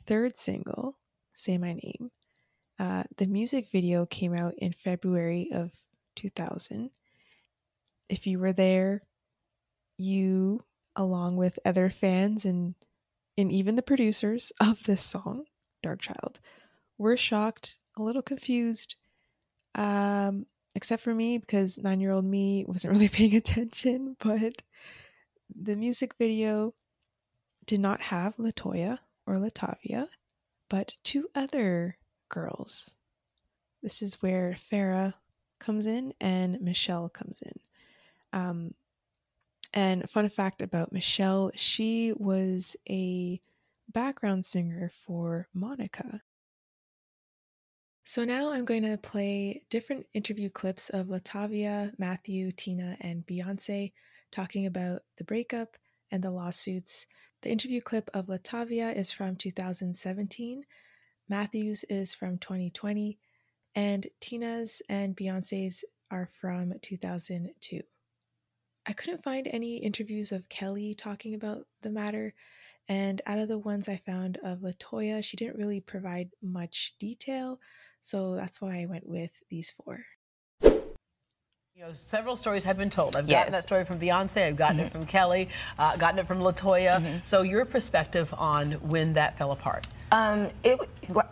[0.07, 0.99] third single,
[1.35, 2.11] Say My Name,
[2.79, 5.71] uh, the music video came out in February of
[6.17, 6.91] 2000.
[8.09, 9.03] If you were there,
[9.97, 10.65] you,
[10.97, 12.75] along with other fans and
[13.37, 15.45] and even the producers of this song,
[15.85, 16.37] Darkchild,
[16.99, 18.97] were shocked, a little confused,
[19.75, 24.17] um, except for me because nine year old me wasn't really paying attention.
[24.21, 24.63] But
[25.55, 26.75] the music video
[27.67, 30.09] did not have Latoya or Latavia,
[30.69, 31.97] but two other
[32.29, 32.95] girls.
[33.83, 35.15] This is where Farrah
[35.59, 37.61] comes in and Michelle comes in.
[38.33, 38.75] Um,
[39.73, 43.41] and fun fact about Michelle, she was a
[43.93, 46.21] background singer for Monica.
[48.05, 53.93] So now I'm going to play different interview clips of Latavia, Matthew, Tina, and Beyonce
[54.31, 55.77] talking about the breakup
[56.15, 57.09] and the lawsuits.
[57.43, 60.65] The interview clip of Latavia is from 2017,
[61.29, 63.19] Matthew's is from 2020,
[63.75, 67.81] and Tina's and Beyonce's are from 2002.
[68.87, 72.33] I couldn't find any interviews of Kelly talking about the matter,
[72.87, 77.59] and out of the ones I found of Latoya, she didn't really provide much detail,
[78.03, 80.05] so that's why I went with these four.
[81.77, 83.17] You know, several stories have been told.
[83.17, 83.51] I've gotten yes.
[83.51, 84.47] that story from Beyonce.
[84.47, 84.87] I've gotten mm-hmm.
[84.87, 85.49] it from Kelly.
[85.77, 87.01] Uh, gotten it from Latoya.
[87.01, 87.17] Mm-hmm.
[87.25, 89.89] So your perspective on when that fell apart?
[90.13, 90.79] Um, it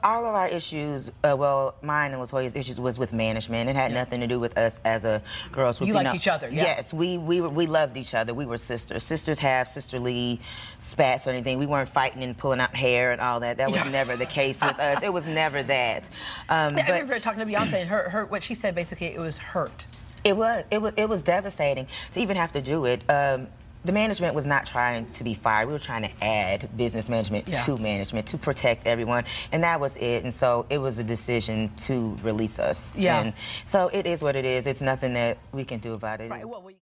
[0.03, 3.71] all of our issues, uh, well, mine and Latoya's issues was with management.
[3.71, 3.99] It had yeah.
[3.99, 5.87] nothing to do with us as a girls group.
[5.87, 6.15] You, you liked know.
[6.17, 6.65] each other, yeah.
[6.65, 8.35] Yes, we we we loved each other.
[8.35, 10.41] We were sisters, sisters have sisterly
[10.81, 11.61] spats or anything.
[11.61, 13.59] We weren't fighting and pulling out hair and all that.
[13.59, 15.05] That was never the case with us.
[15.05, 16.11] It was never that.
[16.49, 19.39] Um, I remember talking to Beyonce and her, her what she said basically it was
[19.39, 19.87] hurt.
[20.25, 20.67] It was.
[20.71, 20.93] It was.
[20.97, 23.03] It was devastating to even have to do it.
[23.11, 23.49] Um,
[23.85, 25.67] the management was not trying to be fired.
[25.67, 27.65] We were trying to add business management yeah.
[27.65, 30.23] to management to protect everyone, and that was it.
[30.23, 32.95] And so it was a decision to release us.
[32.95, 33.21] Yeah.
[33.21, 33.33] And
[33.65, 34.67] so it is what it is.
[34.67, 36.31] It's nothing that we can do about it.
[36.31, 36.47] Right.
[36.47, 36.77] Well, we...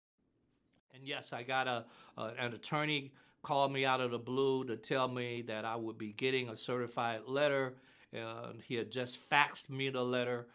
[0.93, 1.85] And yes, I got a
[2.17, 5.97] uh, an attorney called me out of the blue to tell me that I would
[5.97, 7.73] be getting a certified letter.
[8.15, 10.45] Uh, he had just faxed me the letter.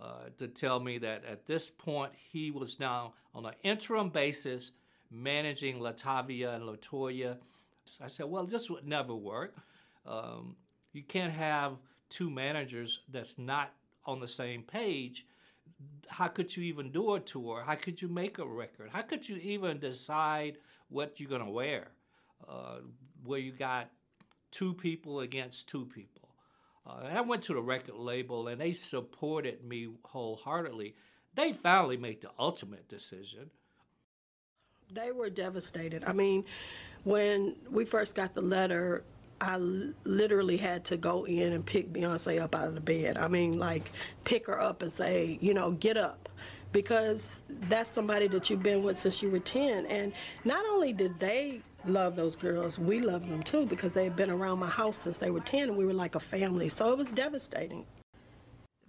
[0.00, 4.72] Uh, to tell me that at this point he was now on an interim basis
[5.08, 7.36] managing Latavia and Latoya.
[8.02, 9.54] I said, well, this would never work.
[10.04, 10.56] Um,
[10.92, 11.74] you can't have
[12.08, 13.72] two managers that's not
[14.04, 15.26] on the same page.
[16.08, 17.62] How could you even do a tour?
[17.64, 18.90] How could you make a record?
[18.92, 21.88] How could you even decide what you're going to wear?
[22.48, 22.78] Uh,
[23.24, 23.90] where you got
[24.50, 26.13] two people against two people.
[26.86, 30.94] Uh, and I went to the record label and they supported me wholeheartedly.
[31.34, 33.50] They finally made the ultimate decision.
[34.92, 36.04] They were devastated.
[36.04, 36.44] I mean,
[37.04, 39.02] when we first got the letter,
[39.40, 43.16] I literally had to go in and pick Beyonce up out of the bed.
[43.16, 43.90] I mean, like,
[44.24, 46.28] pick her up and say, you know, get up.
[46.72, 49.86] Because that's somebody that you've been with since you were 10.
[49.86, 50.12] And
[50.44, 54.30] not only did they love those girls, we loved them too because they had been
[54.30, 56.68] around my house since they were 10 and we were like a family.
[56.68, 57.84] So it was devastating.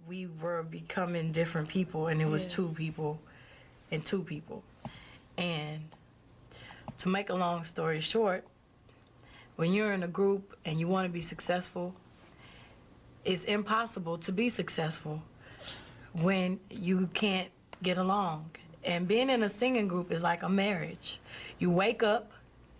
[0.08, 2.52] We were becoming different people, and it was yeah.
[2.52, 3.18] two people
[3.90, 4.62] and two people.
[5.36, 5.82] And
[6.98, 8.44] to make a long story short,
[9.56, 11.94] when you're in a group and you want to be successful,
[13.24, 15.20] it's impossible to be successful
[16.12, 17.48] when you can't
[17.82, 18.50] get along.
[18.84, 21.18] And being in a singing group is like a marriage.
[21.58, 22.30] You wake up,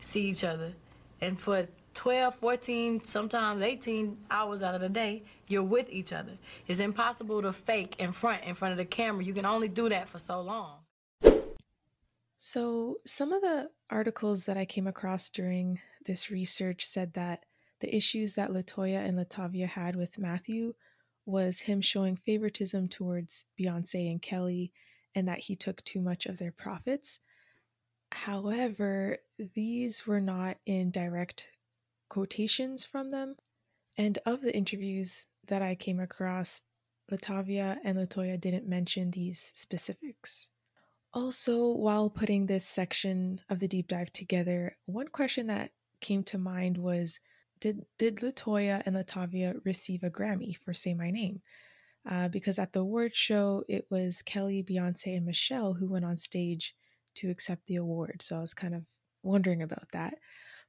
[0.00, 0.72] see each other,
[1.20, 6.32] and for 12, 14, sometimes 18 hours out of the day, you're with each other.
[6.66, 9.24] It's impossible to fake in front in front of the camera.
[9.24, 10.80] You can only do that for so long.
[12.36, 17.44] So, some of the articles that I came across during this research said that
[17.80, 20.74] the issues that Latoya and Latavia had with Matthew
[21.24, 24.72] was him showing favoritism towards Beyonce and Kelly
[25.14, 27.20] and that he took too much of their profits.
[28.12, 31.48] However, these were not in direct
[32.08, 33.36] quotations from them.
[33.98, 36.62] And of the interviews that I came across,
[37.10, 40.50] Latavia and Latoya didn't mention these specifics.
[41.14, 46.36] Also, while putting this section of the deep dive together, one question that came to
[46.36, 47.20] mind was
[47.60, 51.40] did did Latoya and Latavia receive a Grammy for Say My Name?
[52.08, 56.16] Uh, because at the award show, it was Kelly, Beyonce, and Michelle who went on
[56.16, 56.74] stage
[57.16, 58.22] to accept the award.
[58.22, 58.82] So I was kind of
[59.22, 60.14] wondering about that.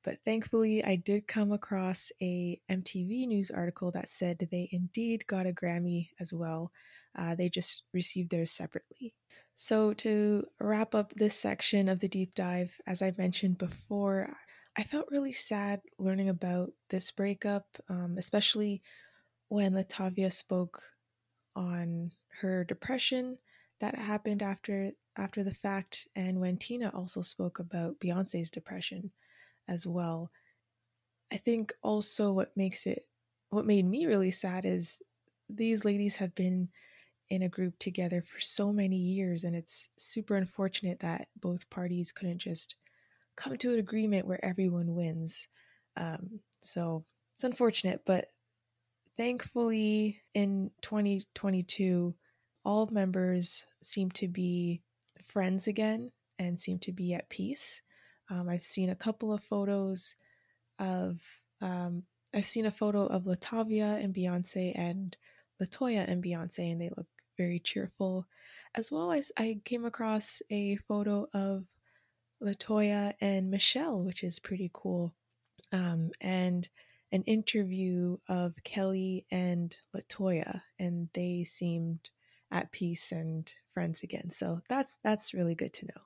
[0.04, 5.48] But thankfully, I did come across a MTV News article that said they indeed got
[5.48, 6.72] a Grammy as well.
[7.18, 9.14] Uh, they just received theirs separately.
[9.56, 14.32] So, to wrap up this section of the deep dive, as I mentioned before,
[14.78, 18.84] I felt really sad learning about this breakup, um, especially
[19.50, 20.80] when Latavia spoke
[21.56, 23.40] on her depression
[23.80, 29.12] that happened after after the fact, and when Tina also spoke about Beyonce's depression
[29.68, 30.32] as well.
[31.32, 33.06] I think also what makes it
[33.50, 35.00] what made me really sad is
[35.50, 36.70] these ladies have been
[37.30, 42.12] in a group together for so many years and it's super unfortunate that both parties
[42.12, 42.76] couldn't just
[43.36, 45.48] come to an agreement where everyone wins
[45.98, 47.04] um, so
[47.36, 48.28] it's unfortunate but
[49.18, 52.14] thankfully in 2022
[52.68, 54.82] all members seem to be
[55.24, 57.82] friends again and seem to be at peace
[58.30, 60.16] um, i've seen a couple of photos
[60.80, 61.22] of
[61.62, 62.04] um,
[62.34, 65.16] i've seen a photo of latavia and beyonce and
[65.62, 67.08] latoya and beyonce and they look
[67.38, 68.28] very cheerful.
[68.76, 71.66] As well as I came across a photo of
[72.44, 75.14] Latoya and Michelle, which is pretty cool,
[75.72, 76.68] um, and
[77.12, 82.12] an interview of Kelly and Latoya, and they seemed
[82.52, 84.30] at peace and friends again.
[84.32, 86.02] So that's that's really good to know.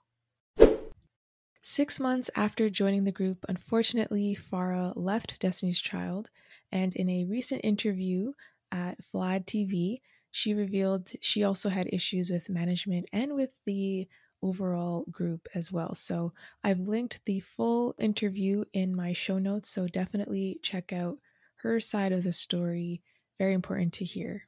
[1.63, 6.29] Six months after joining the group, unfortunately, Farrah left Destiny's Child,
[6.71, 8.33] and in a recent interview
[8.71, 14.07] at Vlad TV, she revealed she also had issues with management and with the
[14.41, 15.93] overall group as well.
[15.93, 16.33] So
[16.63, 21.19] I've linked the full interview in my show notes, so definitely check out
[21.57, 23.03] her side of the story.
[23.37, 24.47] Very important to hear.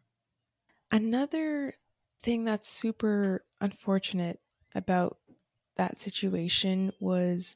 [0.91, 1.75] Another
[2.23, 4.39] thing that's super unfortunate
[4.75, 5.19] about
[5.77, 7.55] that situation was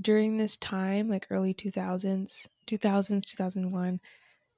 [0.00, 4.00] during this time, like early 2000s, 2000s, 2001,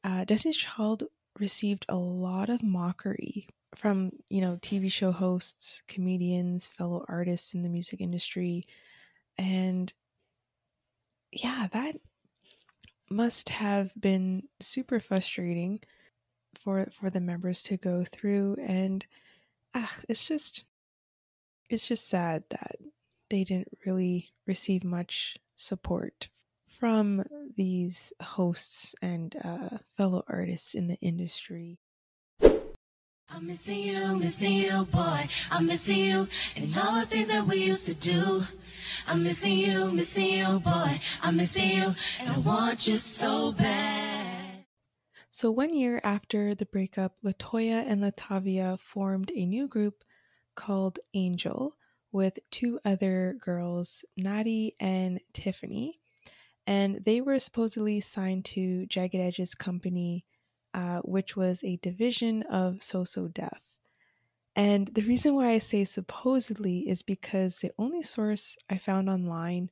[0.05, 1.05] uh, Destiny's Child
[1.39, 7.63] received a lot of mockery from, you know, TV show hosts, comedians, fellow artists in
[7.63, 8.67] the music industry.
[9.39, 9.93] And
[11.33, 11.97] yeah, that
[13.11, 15.81] must have been super frustrating
[16.57, 19.07] for for the members to go through and
[19.75, 20.65] ah, it's just
[21.69, 22.77] it's just sad that
[23.31, 26.29] they didn't really receive much support
[26.69, 27.25] from
[27.57, 31.79] these hosts and uh, fellow artists in the industry.
[33.29, 35.27] I'm missing you, missing you, boy.
[35.51, 38.43] I'm missing you and all the things that we used to do.
[39.09, 41.01] I'm missing you, missing you, boy.
[41.23, 44.16] I'm missing you and I want you so bad.
[45.39, 50.03] So, one year after the breakup, Latoya and Latavia formed a new group
[50.55, 51.75] called Angel
[52.11, 56.01] with two other girls, Natty and Tiffany
[56.67, 60.25] and they were supposedly signed to Jagged Edge's company,
[60.73, 63.61] uh, which was a division of So So Def.
[64.57, 69.71] And the reason why I say supposedly is because the only source I found online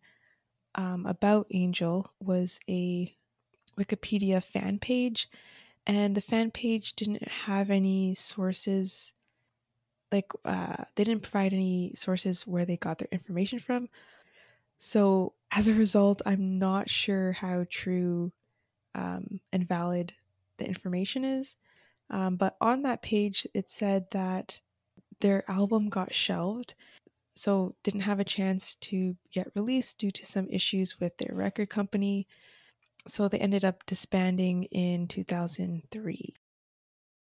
[0.75, 3.17] um, about Angel was a
[3.79, 5.29] Wikipedia fan page,
[5.87, 9.13] and the fan page didn't have any sources.
[10.13, 13.89] Like, uh, they didn't provide any sources where they got their information from.
[14.79, 18.33] So as a result, I'm not sure how true
[18.95, 20.13] um, and valid
[20.59, 21.57] the information is.
[22.11, 24.61] Um, but on that page, it said that
[25.21, 26.75] their album got shelved,
[27.35, 31.71] so didn't have a chance to get released due to some issues with their record
[31.71, 32.27] company.
[33.07, 36.35] So they ended up disbanding in 2003.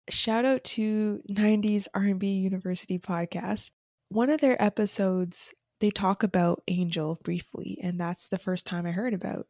[0.09, 3.71] Shout out to 90s R&B University podcast.
[4.09, 8.91] One of their episodes they talk about Angel briefly, and that's the first time I
[8.91, 9.47] heard about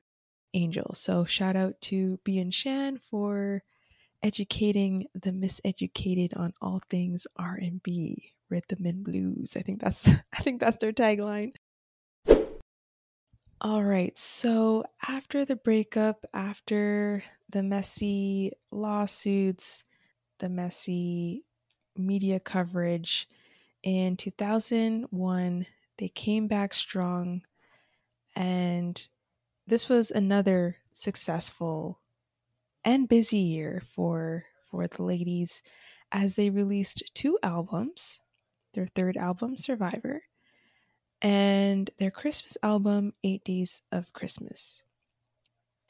[0.53, 0.93] Angel.
[0.95, 3.63] So shout out to B and Shan for
[4.23, 9.55] educating the miseducated on all things R&B, rhythm and blues.
[9.55, 11.53] I think that's I think that's their tagline.
[13.62, 14.18] All right.
[14.18, 19.84] So after the breakup, after the messy lawsuits,
[20.39, 21.45] the messy
[21.95, 23.28] media coverage,
[23.84, 27.43] in 2001, they came back strong,
[28.36, 29.08] and
[29.68, 31.99] this was another successful
[32.84, 35.62] and busy year for for the ladies
[36.12, 38.22] as they released two albums
[38.74, 40.24] their third album survivor
[41.26, 44.84] and their christmas album eight days of christmas.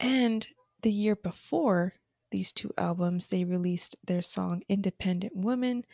[0.00, 0.46] And
[0.80, 1.94] the year before
[2.30, 5.84] these two albums they released their song independent woman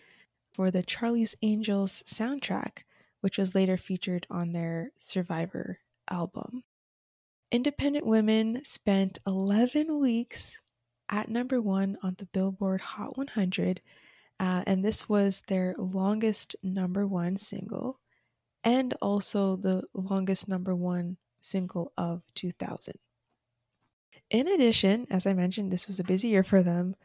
[0.53, 2.85] for the charlie's angels soundtrack
[3.21, 5.79] which was later featured on their survivor
[6.09, 6.63] album.
[7.51, 10.59] Independent women spent 11 weeks
[11.09, 13.81] at number one on the Billboard Hot 100,
[14.41, 18.01] uh, and this was their longest number one single,
[18.65, 22.95] and also the longest number one single of 2000.
[24.31, 26.97] In addition, as I mentioned, this was a busy year for them.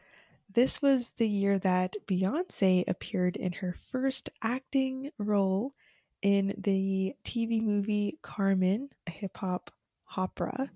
[0.50, 5.74] This was the year that Beyonce appeared in her first acting role
[6.22, 9.70] in the TV movie Carmen, a hip hop
[10.16, 10.70] opera.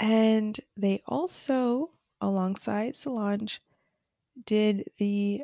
[0.00, 3.60] And they also alongside Solange,
[4.44, 5.42] did the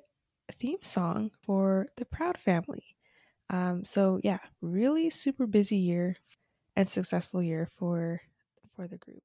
[0.51, 2.92] theme song for the Proud Family.
[3.53, 6.17] Um, so yeah, really super busy year
[6.75, 8.23] and successful year for
[8.75, 9.23] for the group.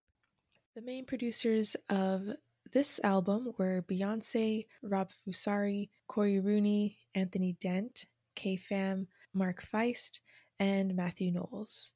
[0.76, 2.28] The main producers of
[2.72, 8.06] this album were Beyonce, Rob Fusari, Corey Rooney, Anthony Dent,
[8.36, 10.20] K Fam, Mark Feist,
[10.60, 11.94] and Matthew Knowles.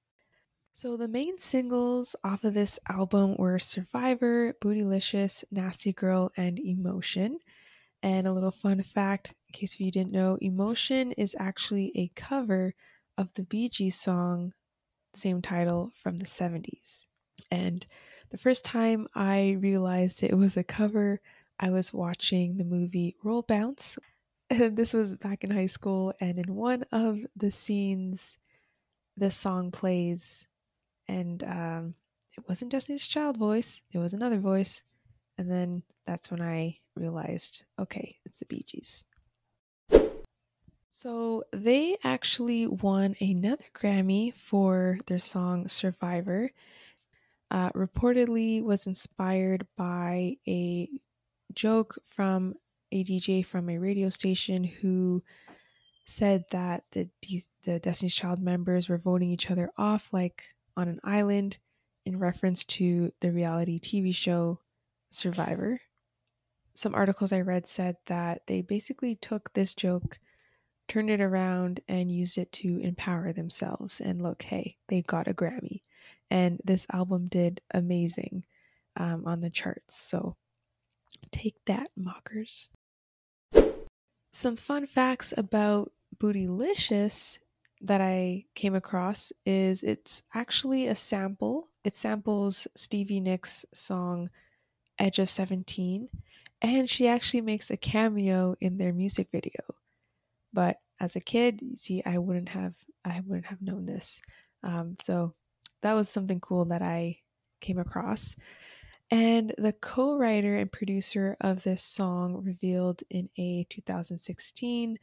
[0.74, 7.40] So the main singles off of this album were Survivor, Bootylicious, Nasty Girl, and Emotion.
[8.04, 12.74] And a little fun fact, in case you didn't know, Emotion is actually a cover
[13.18, 14.54] of the Bee Gees song,
[15.14, 17.06] same title from the 70s.
[17.52, 17.86] And
[18.32, 21.22] the first time I realized it was a cover,
[21.60, 23.98] I was watching the movie Roll Bounce.
[24.50, 28.38] This was back in high school, and in one of the scenes,
[29.16, 30.46] this song plays
[31.08, 31.96] and um,
[32.38, 34.84] it wasn't Destiny's Child voice; it was another voice.
[35.38, 39.06] And then that's when I realized, okay, it's the Bee Gees.
[40.90, 46.52] So they actually won another Grammy for their song Survivor.
[47.50, 50.90] Uh, reportedly was inspired by a
[51.54, 52.56] joke from
[52.92, 55.24] a DJ from a radio station who
[56.06, 57.10] said that the
[57.64, 60.44] the Destiny's Child members were voting each other off like
[60.78, 61.58] on an island
[62.06, 64.60] in reference to the reality TV show
[65.12, 65.80] Survivor.
[66.74, 70.20] Some articles I read said that they basically took this joke,
[70.88, 74.00] turned it around, and used it to empower themselves.
[74.00, 75.82] And look, hey, they got a Grammy.
[76.30, 78.46] And this album did amazing
[78.96, 79.98] um, on the charts.
[79.98, 80.36] So
[81.32, 82.70] take that, mockers.
[84.34, 87.40] Some fun facts about Bootylicious
[87.82, 91.68] that I came across is it's actually a sample.
[91.84, 94.30] It samples Stevie Nicks' song
[95.00, 96.10] Edge of 17,
[96.62, 99.62] and she actually makes a cameo in their music video.
[100.54, 104.22] But as a kid, you see, I wouldn't have I wouldn't have known this.
[104.64, 105.34] Um, so
[105.82, 107.18] that was something cool that I
[107.60, 108.36] came across.
[109.10, 114.98] And the co writer and producer of this song revealed in a 2016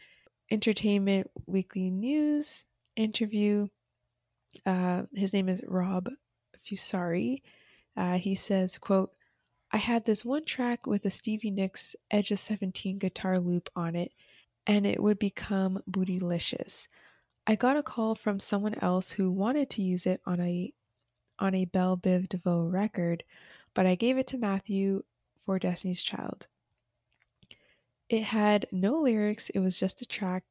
[0.50, 2.64] Entertainment Weekly News
[2.96, 3.66] interview.
[4.64, 6.08] Uh, his name is Rob
[6.66, 7.42] Fusari.
[7.96, 9.10] Uh, he says, quote,
[9.70, 13.94] I had this one track with a Stevie Nicks Edge of 17 guitar loop on
[13.94, 14.12] it,
[14.66, 16.88] and it would become bootylicious.
[17.46, 20.72] I got a call from someone else who wanted to use it on a
[21.38, 23.22] on a Bell Biv DeVoe record,
[23.74, 25.04] but I gave it to Matthew
[25.44, 26.48] for Destiny's Child.
[28.08, 30.44] It had no lyrics, it was just a track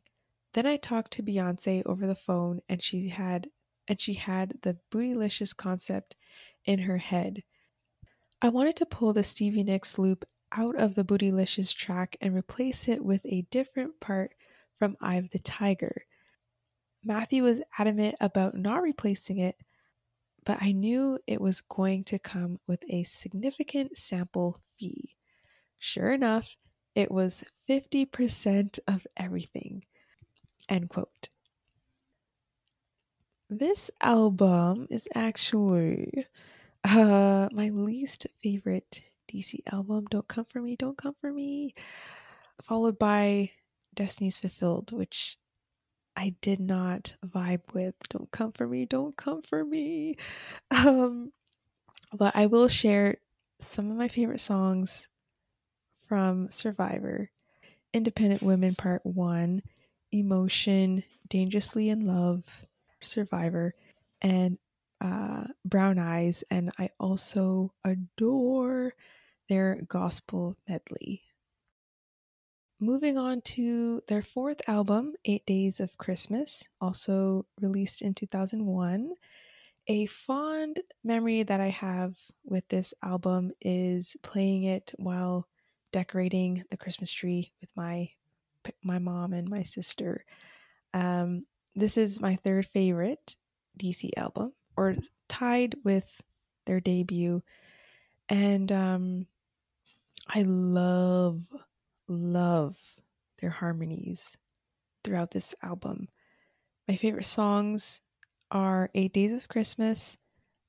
[0.57, 3.51] then I talked to Beyonce over the phone and she had
[3.87, 6.15] and she had the bootylicious concept
[6.65, 7.43] in her head.
[8.41, 12.87] I wanted to pull the Stevie Nicks loop out of the bootylicious track and replace
[12.87, 14.35] it with a different part
[14.77, 16.05] from Eye of the Tiger.
[17.03, 19.55] Matthew was adamant about not replacing it,
[20.45, 25.15] but I knew it was going to come with a significant sample fee.
[25.79, 26.55] Sure enough,
[26.93, 29.83] it was 50% of everything.
[30.69, 31.29] End quote.
[33.49, 36.27] This album is actually
[36.87, 40.05] uh, my least favorite DC album.
[40.09, 41.73] Don't come for me, don't come for me.
[42.63, 43.51] Followed by
[43.93, 45.37] Destiny's Fulfilled, which
[46.15, 47.95] I did not vibe with.
[48.09, 50.17] Don't come for me, don't come for me.
[50.71, 51.31] Um,
[52.13, 53.17] but I will share
[53.59, 55.09] some of my favorite songs
[56.07, 57.29] from Survivor
[57.93, 59.61] Independent Women Part 1
[60.11, 62.43] Emotion, Dangerously in Love,
[63.01, 63.73] Survivor,
[64.21, 64.57] and
[65.01, 66.43] uh, Brown Eyes.
[66.49, 68.93] And I also adore
[69.49, 71.23] their gospel medley.
[72.79, 79.13] Moving on to their fourth album, Eight Days of Christmas, also released in 2001.
[79.87, 85.47] A fond memory that I have with this album is playing it while
[85.91, 88.09] decorating the Christmas tree with my
[88.83, 90.25] my mom and my sister.
[90.93, 93.37] Um, this is my third favorite
[93.79, 94.95] DC album, or
[95.27, 96.21] tied with
[96.65, 97.41] their debut,
[98.29, 99.27] and um,
[100.27, 101.41] I love
[102.07, 102.77] love
[103.39, 104.37] their harmonies
[105.03, 106.07] throughout this album.
[106.87, 108.01] My favorite songs
[108.51, 110.17] are Eight Days of Christmas,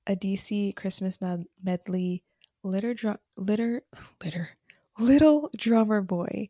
[0.06, 2.24] a DC Christmas med- medley,
[2.62, 3.82] Litter, Drum, Litter,
[4.22, 4.50] Litter,
[4.98, 6.48] Little Drummer Boy.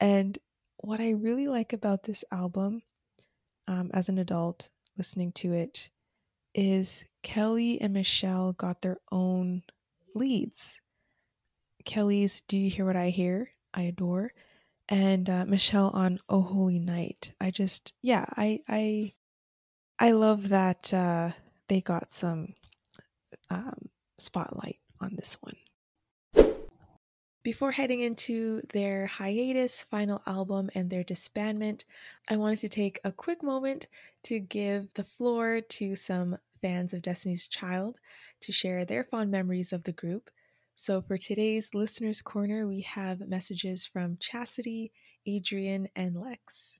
[0.00, 0.38] And
[0.78, 2.82] what I really like about this album
[3.68, 5.90] um, as an adult listening to it
[6.54, 9.62] is Kelly and Michelle got their own
[10.14, 10.80] leads.
[11.84, 13.50] Kelly's Do You Hear What I Hear?
[13.74, 14.32] I adore.
[14.88, 17.32] And uh, Michelle on Oh Holy Night.
[17.40, 19.14] I just, yeah, I, I,
[19.98, 21.30] I love that uh,
[21.68, 22.54] they got some
[23.50, 23.88] um,
[24.18, 25.56] spotlight on this one.
[27.42, 31.82] Before heading into their hiatus final album and their disbandment,
[32.28, 33.88] I wanted to take a quick moment
[34.24, 37.98] to give the floor to some fans of Destiny's Child
[38.42, 40.30] to share their fond memories of the group.
[40.76, 44.92] So, for today's Listener's Corner, we have messages from Chastity,
[45.26, 46.78] Adrian, and Lex.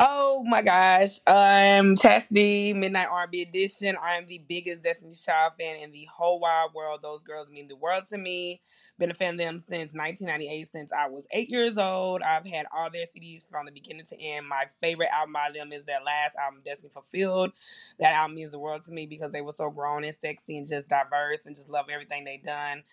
[0.00, 1.18] Oh my gosh.
[1.26, 3.96] I'm Chastity, Midnight R&B Edition.
[4.00, 7.00] I am the biggest Destiny's Child fan in the whole wide world.
[7.02, 8.60] Those girls mean the world to me.
[9.00, 12.22] Been a fan of them since 1998, since I was eight years old.
[12.22, 14.46] I've had all their CDs from the beginning to end.
[14.46, 17.50] My favorite album by them is their last album, Destiny Fulfilled.
[17.98, 20.66] That album means the world to me because they were so grown and sexy and
[20.66, 22.84] just diverse and just love everything they done.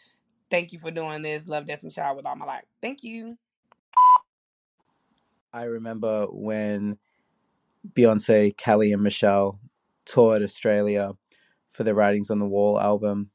[0.50, 1.48] Thank you for doing this.
[1.48, 2.66] Love Destiny Child with all my life.
[2.82, 3.38] Thank you.
[5.56, 6.98] I remember when
[7.94, 9.58] Beyonce, Kelly, and Michelle
[10.04, 11.14] toured Australia
[11.70, 13.30] for the Writings on the Wall album.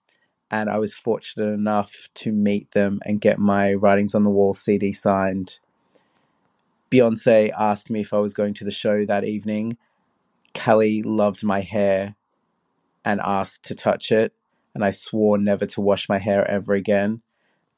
[0.51, 4.53] And I was fortunate enough to meet them and get my Writings on the Wall
[4.53, 5.61] CD signed.
[6.91, 9.79] Beyonce asked me if I was going to the show that evening.
[10.53, 12.17] Kelly loved my hair
[13.03, 14.35] and asked to touch it.
[14.75, 17.23] And I swore never to wash my hair ever again.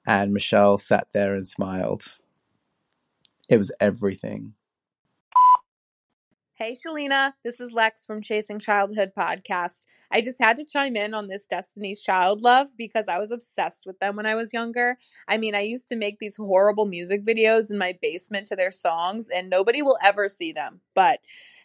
[0.05, 2.17] And Michelle sat there and smiled.
[3.53, 4.55] It was everything.
[6.55, 7.35] Hey, Shalina.
[7.45, 9.81] This is Lex from Chasing Childhood podcast.
[10.11, 13.85] I just had to chime in on this Destiny's Child love because I was obsessed
[13.85, 14.97] with them when I was younger.
[15.29, 18.73] I mean, I used to make these horrible music videos in my basement to their
[18.73, 20.81] songs, and nobody will ever see them.
[20.95, 21.21] But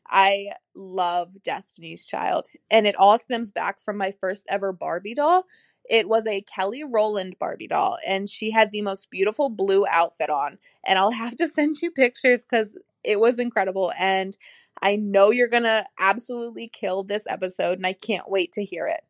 [0.09, 5.45] I love Destiny's Child, and it all stems back from my first ever Barbie doll.
[5.89, 10.29] It was a Kelly Rowland Barbie doll, and she had the most beautiful blue outfit
[10.29, 10.57] on.
[10.85, 13.91] And I'll have to send you pictures because it was incredible.
[13.97, 14.37] And
[14.81, 18.87] I know you're going to absolutely kill this episode, and I can't wait to hear
[18.87, 19.03] it.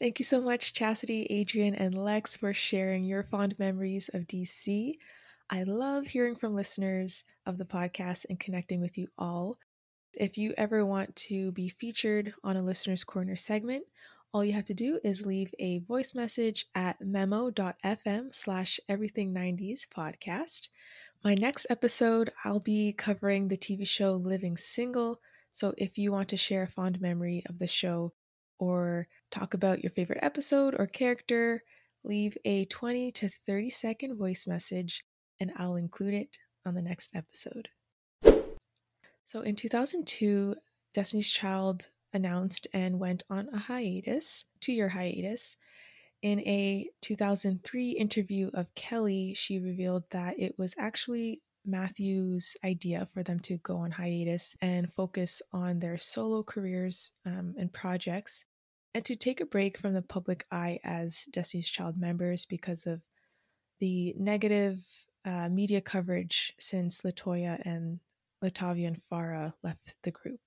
[0.00, 4.94] Thank you so much, Chastity, Adrian, and Lex, for sharing your fond memories of DC.
[5.50, 9.58] I love hearing from listeners of the podcast and connecting with you all.
[10.14, 13.84] If you ever want to be featured on a Listener's Corner segment,
[14.32, 20.68] all you have to do is leave a voice message at memo.fm slash everything90s podcast.
[21.24, 25.20] My next episode, I'll be covering the TV show Living Single.
[25.52, 28.12] So if you want to share a fond memory of the show
[28.60, 31.64] or talk about your favorite episode or character,
[32.04, 35.02] leave a 20 to 30 second voice message
[35.40, 37.68] and I'll include it on the next episode.
[39.24, 40.54] So in 2002,
[40.94, 45.56] Destiny's Child announced and went on a hiatus, two year hiatus.
[46.22, 53.22] In a 2003 interview of Kelly, she revealed that it was actually Matthew's idea for
[53.22, 58.44] them to go on hiatus and focus on their solo careers um, and projects
[58.94, 63.00] and to take a break from the public eye as Destiny's Child members because of
[63.78, 64.84] the negative
[65.24, 68.00] uh, media coverage since Latoya and
[68.42, 70.40] Latavia and Farrah left the group.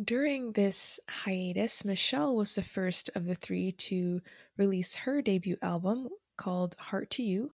[0.00, 4.22] During this hiatus, Michelle was the first of the three to
[4.56, 7.52] release her debut album called Heart to You,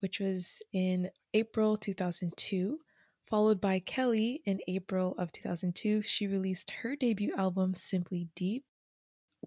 [0.00, 2.80] which was in April 2002,
[3.26, 6.02] followed by Kelly in April of 2002.
[6.02, 8.64] She released her debut album, Simply Deep.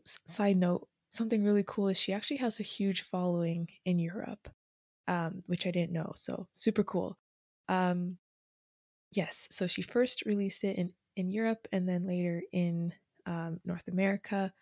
[0.06, 4.50] Side note, something really cool is she actually has a huge following in Europe.
[5.08, 6.14] um, which I didn't know.
[6.16, 7.18] So super cool.
[7.70, 8.18] Um,
[9.12, 12.94] yes, so she first released it in, in Europe and then later in
[13.26, 14.54] um, North America.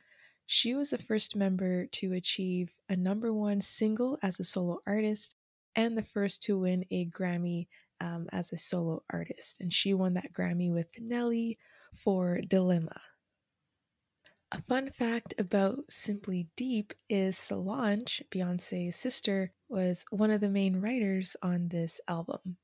[0.45, 5.35] She was the first member to achieve a number one single as a solo artist
[5.75, 7.67] and the first to win a Grammy
[8.01, 9.61] um, as a solo artist.
[9.61, 11.57] And she won that Grammy with Nelly
[11.95, 12.99] for Dilemma.
[14.51, 20.81] A fun fact about Simply Deep is Solange, Beyonce's sister, was one of the main
[20.81, 22.57] writers on this album.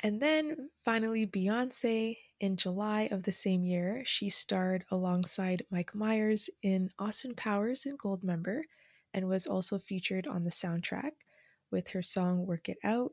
[0.00, 6.50] And then finally, Beyonce, in July of the same year, she starred alongside Mike Myers
[6.62, 8.62] in Austin Powers and Goldmember
[9.12, 11.12] and was also featured on the soundtrack
[11.70, 13.12] with her song Work It Out.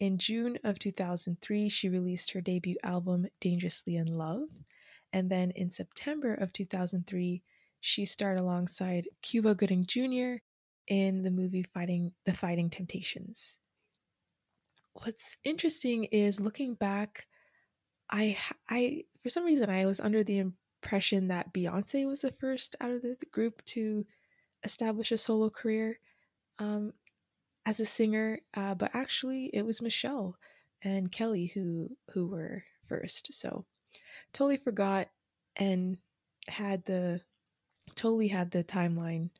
[0.00, 4.48] In June of 2003, she released her debut album Dangerously in Love.
[5.12, 7.42] And then in September of 2003,
[7.80, 10.42] she starred alongside Cuba Gooding Jr.
[10.88, 13.58] in the movie Fighting the Fighting Temptations.
[14.94, 17.26] What's interesting is looking back,
[18.10, 18.36] I
[18.68, 22.90] I for some reason I was under the impression that Beyonce was the first out
[22.90, 24.06] of the, the group to
[24.62, 25.98] establish a solo career
[26.58, 26.92] um,
[27.64, 30.36] as a singer, uh, but actually it was Michelle
[30.82, 33.32] and Kelly who who were first.
[33.34, 33.64] So
[34.32, 35.08] totally forgot
[35.56, 35.98] and
[36.48, 37.20] had the
[37.94, 39.30] totally had the timeline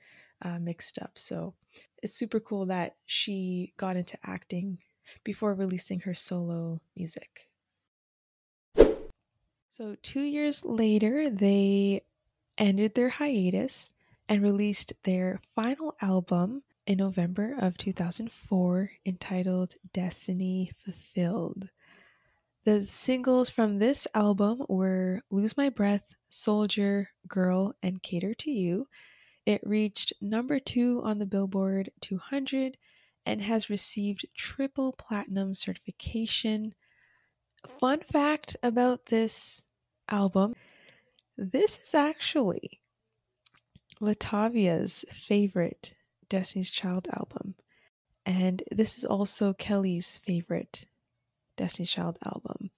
[0.43, 1.12] uh, mixed up.
[1.14, 1.55] So
[2.03, 4.79] it's super cool that she got into acting
[5.25, 7.49] before releasing her solo music.
[9.77, 12.01] So, two years later, they
[12.57, 13.93] ended their hiatus
[14.27, 21.68] and released their final album in November of 2004 entitled Destiny Fulfilled.
[22.64, 28.89] The singles from this album were Lose My Breath, Soldier, Girl, and Cater to You.
[29.45, 32.79] It reached number two on the Billboard 200
[33.27, 36.74] and has received triple platinum certification.
[37.79, 39.64] Fun fact about this
[40.09, 40.55] album
[41.39, 42.81] this is actually
[44.01, 45.95] Latavia's favorite
[46.29, 47.55] Destiny's Child album.
[48.25, 50.87] And this is also Kelly's favorite
[51.57, 52.71] Destiny's Child album.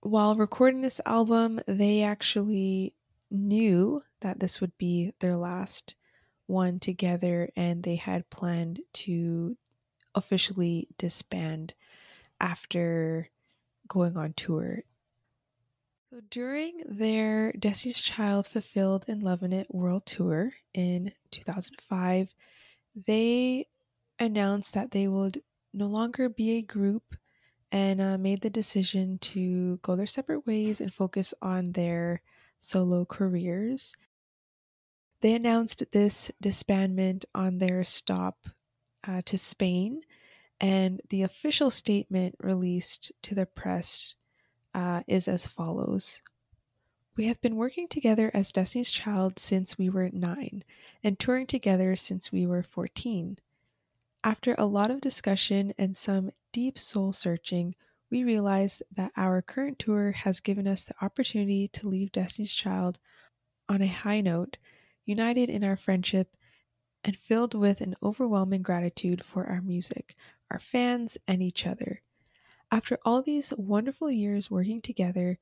[0.00, 2.94] While recording this album, they actually
[3.30, 5.96] knew that this would be their last
[6.46, 9.56] one together and they had planned to
[10.14, 11.74] officially disband
[12.40, 13.28] after
[13.86, 14.82] going on tour.
[16.10, 22.34] So during their Destiny's Child Fulfilled and Loving It World Tour in 2005,
[22.96, 23.66] they
[24.18, 25.42] announced that they would
[25.74, 27.14] no longer be a group
[27.70, 32.22] and uh, made the decision to go their separate ways and focus on their
[32.58, 33.94] solo careers.
[35.20, 38.48] They announced this disbandment on their stop
[39.06, 40.00] uh, to Spain,
[40.58, 44.14] and the official statement released to the press
[44.74, 46.22] uh, is as follows
[47.16, 50.64] We have been working together as Destiny's Child since we were nine,
[51.02, 53.38] and touring together since we were 14.
[54.24, 57.74] After a lot of discussion and some deep soul searching,
[58.10, 62.98] we realized that our current tour has given us the opportunity to leave Destiny's Child
[63.68, 64.58] on a high note,
[65.04, 66.36] united in our friendship
[67.04, 70.16] and filled with an overwhelming gratitude for our music,
[70.50, 72.02] our fans, and each other.
[72.70, 75.38] After all these wonderful years working together,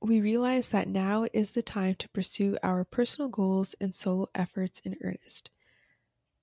[0.00, 4.80] we realize that now is the time to pursue our personal goals and solo efforts
[4.80, 5.50] in earnest.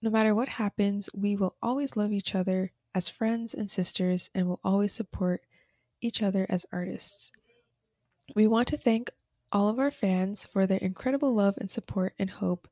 [0.01, 4.47] No matter what happens, we will always love each other as friends and sisters and
[4.47, 5.41] will always support
[6.01, 7.31] each other as artists.
[8.35, 9.11] We want to thank
[9.51, 12.67] all of our fans for their incredible love and support and hope,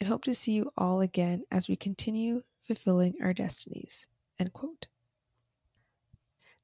[0.00, 4.08] and hope to see you all again as we continue fulfilling our destinies.
[4.38, 4.88] End quote.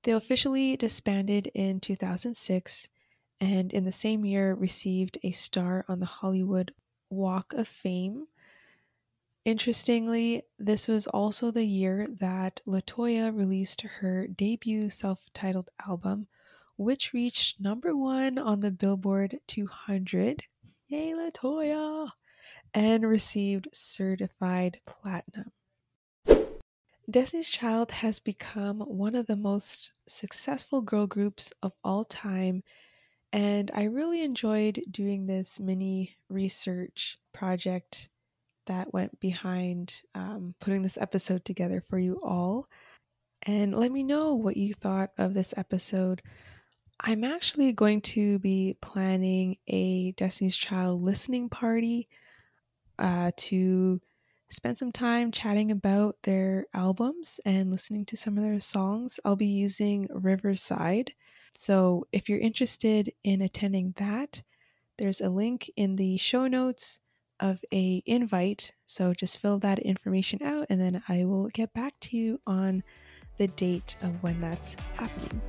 [0.03, 2.89] They officially disbanded in 2006
[3.41, 6.73] and in the same year received a star on the Hollywood
[7.11, 8.27] Walk of Fame
[9.49, 16.27] Interestingly, this was also the year that Latoya released her debut self titled album,
[16.77, 20.45] which reached number one on the Billboard 200.
[20.89, 22.11] Yay, Latoya!
[22.75, 25.51] And received certified platinum.
[27.11, 32.63] Destiny's Child has become one of the most successful girl groups of all time,
[33.33, 38.11] and I really enjoyed doing this mini research project
[38.67, 42.69] that went behind um, putting this episode together for you all.
[43.45, 46.21] And let me know what you thought of this episode.
[47.01, 52.07] I'm actually going to be planning a Destiny's Child listening party
[52.99, 54.03] uh, to
[54.51, 59.21] spend some time chatting about their albums and listening to some of their songs.
[59.25, 61.13] I'll be using Riverside.
[61.53, 64.43] So if you're interested in attending that,
[64.97, 66.99] there's a link in the show notes
[67.41, 68.73] of a invite.
[68.87, 72.83] So just fill that information out and then I will get back to you on
[73.37, 75.41] the date of when that's happening.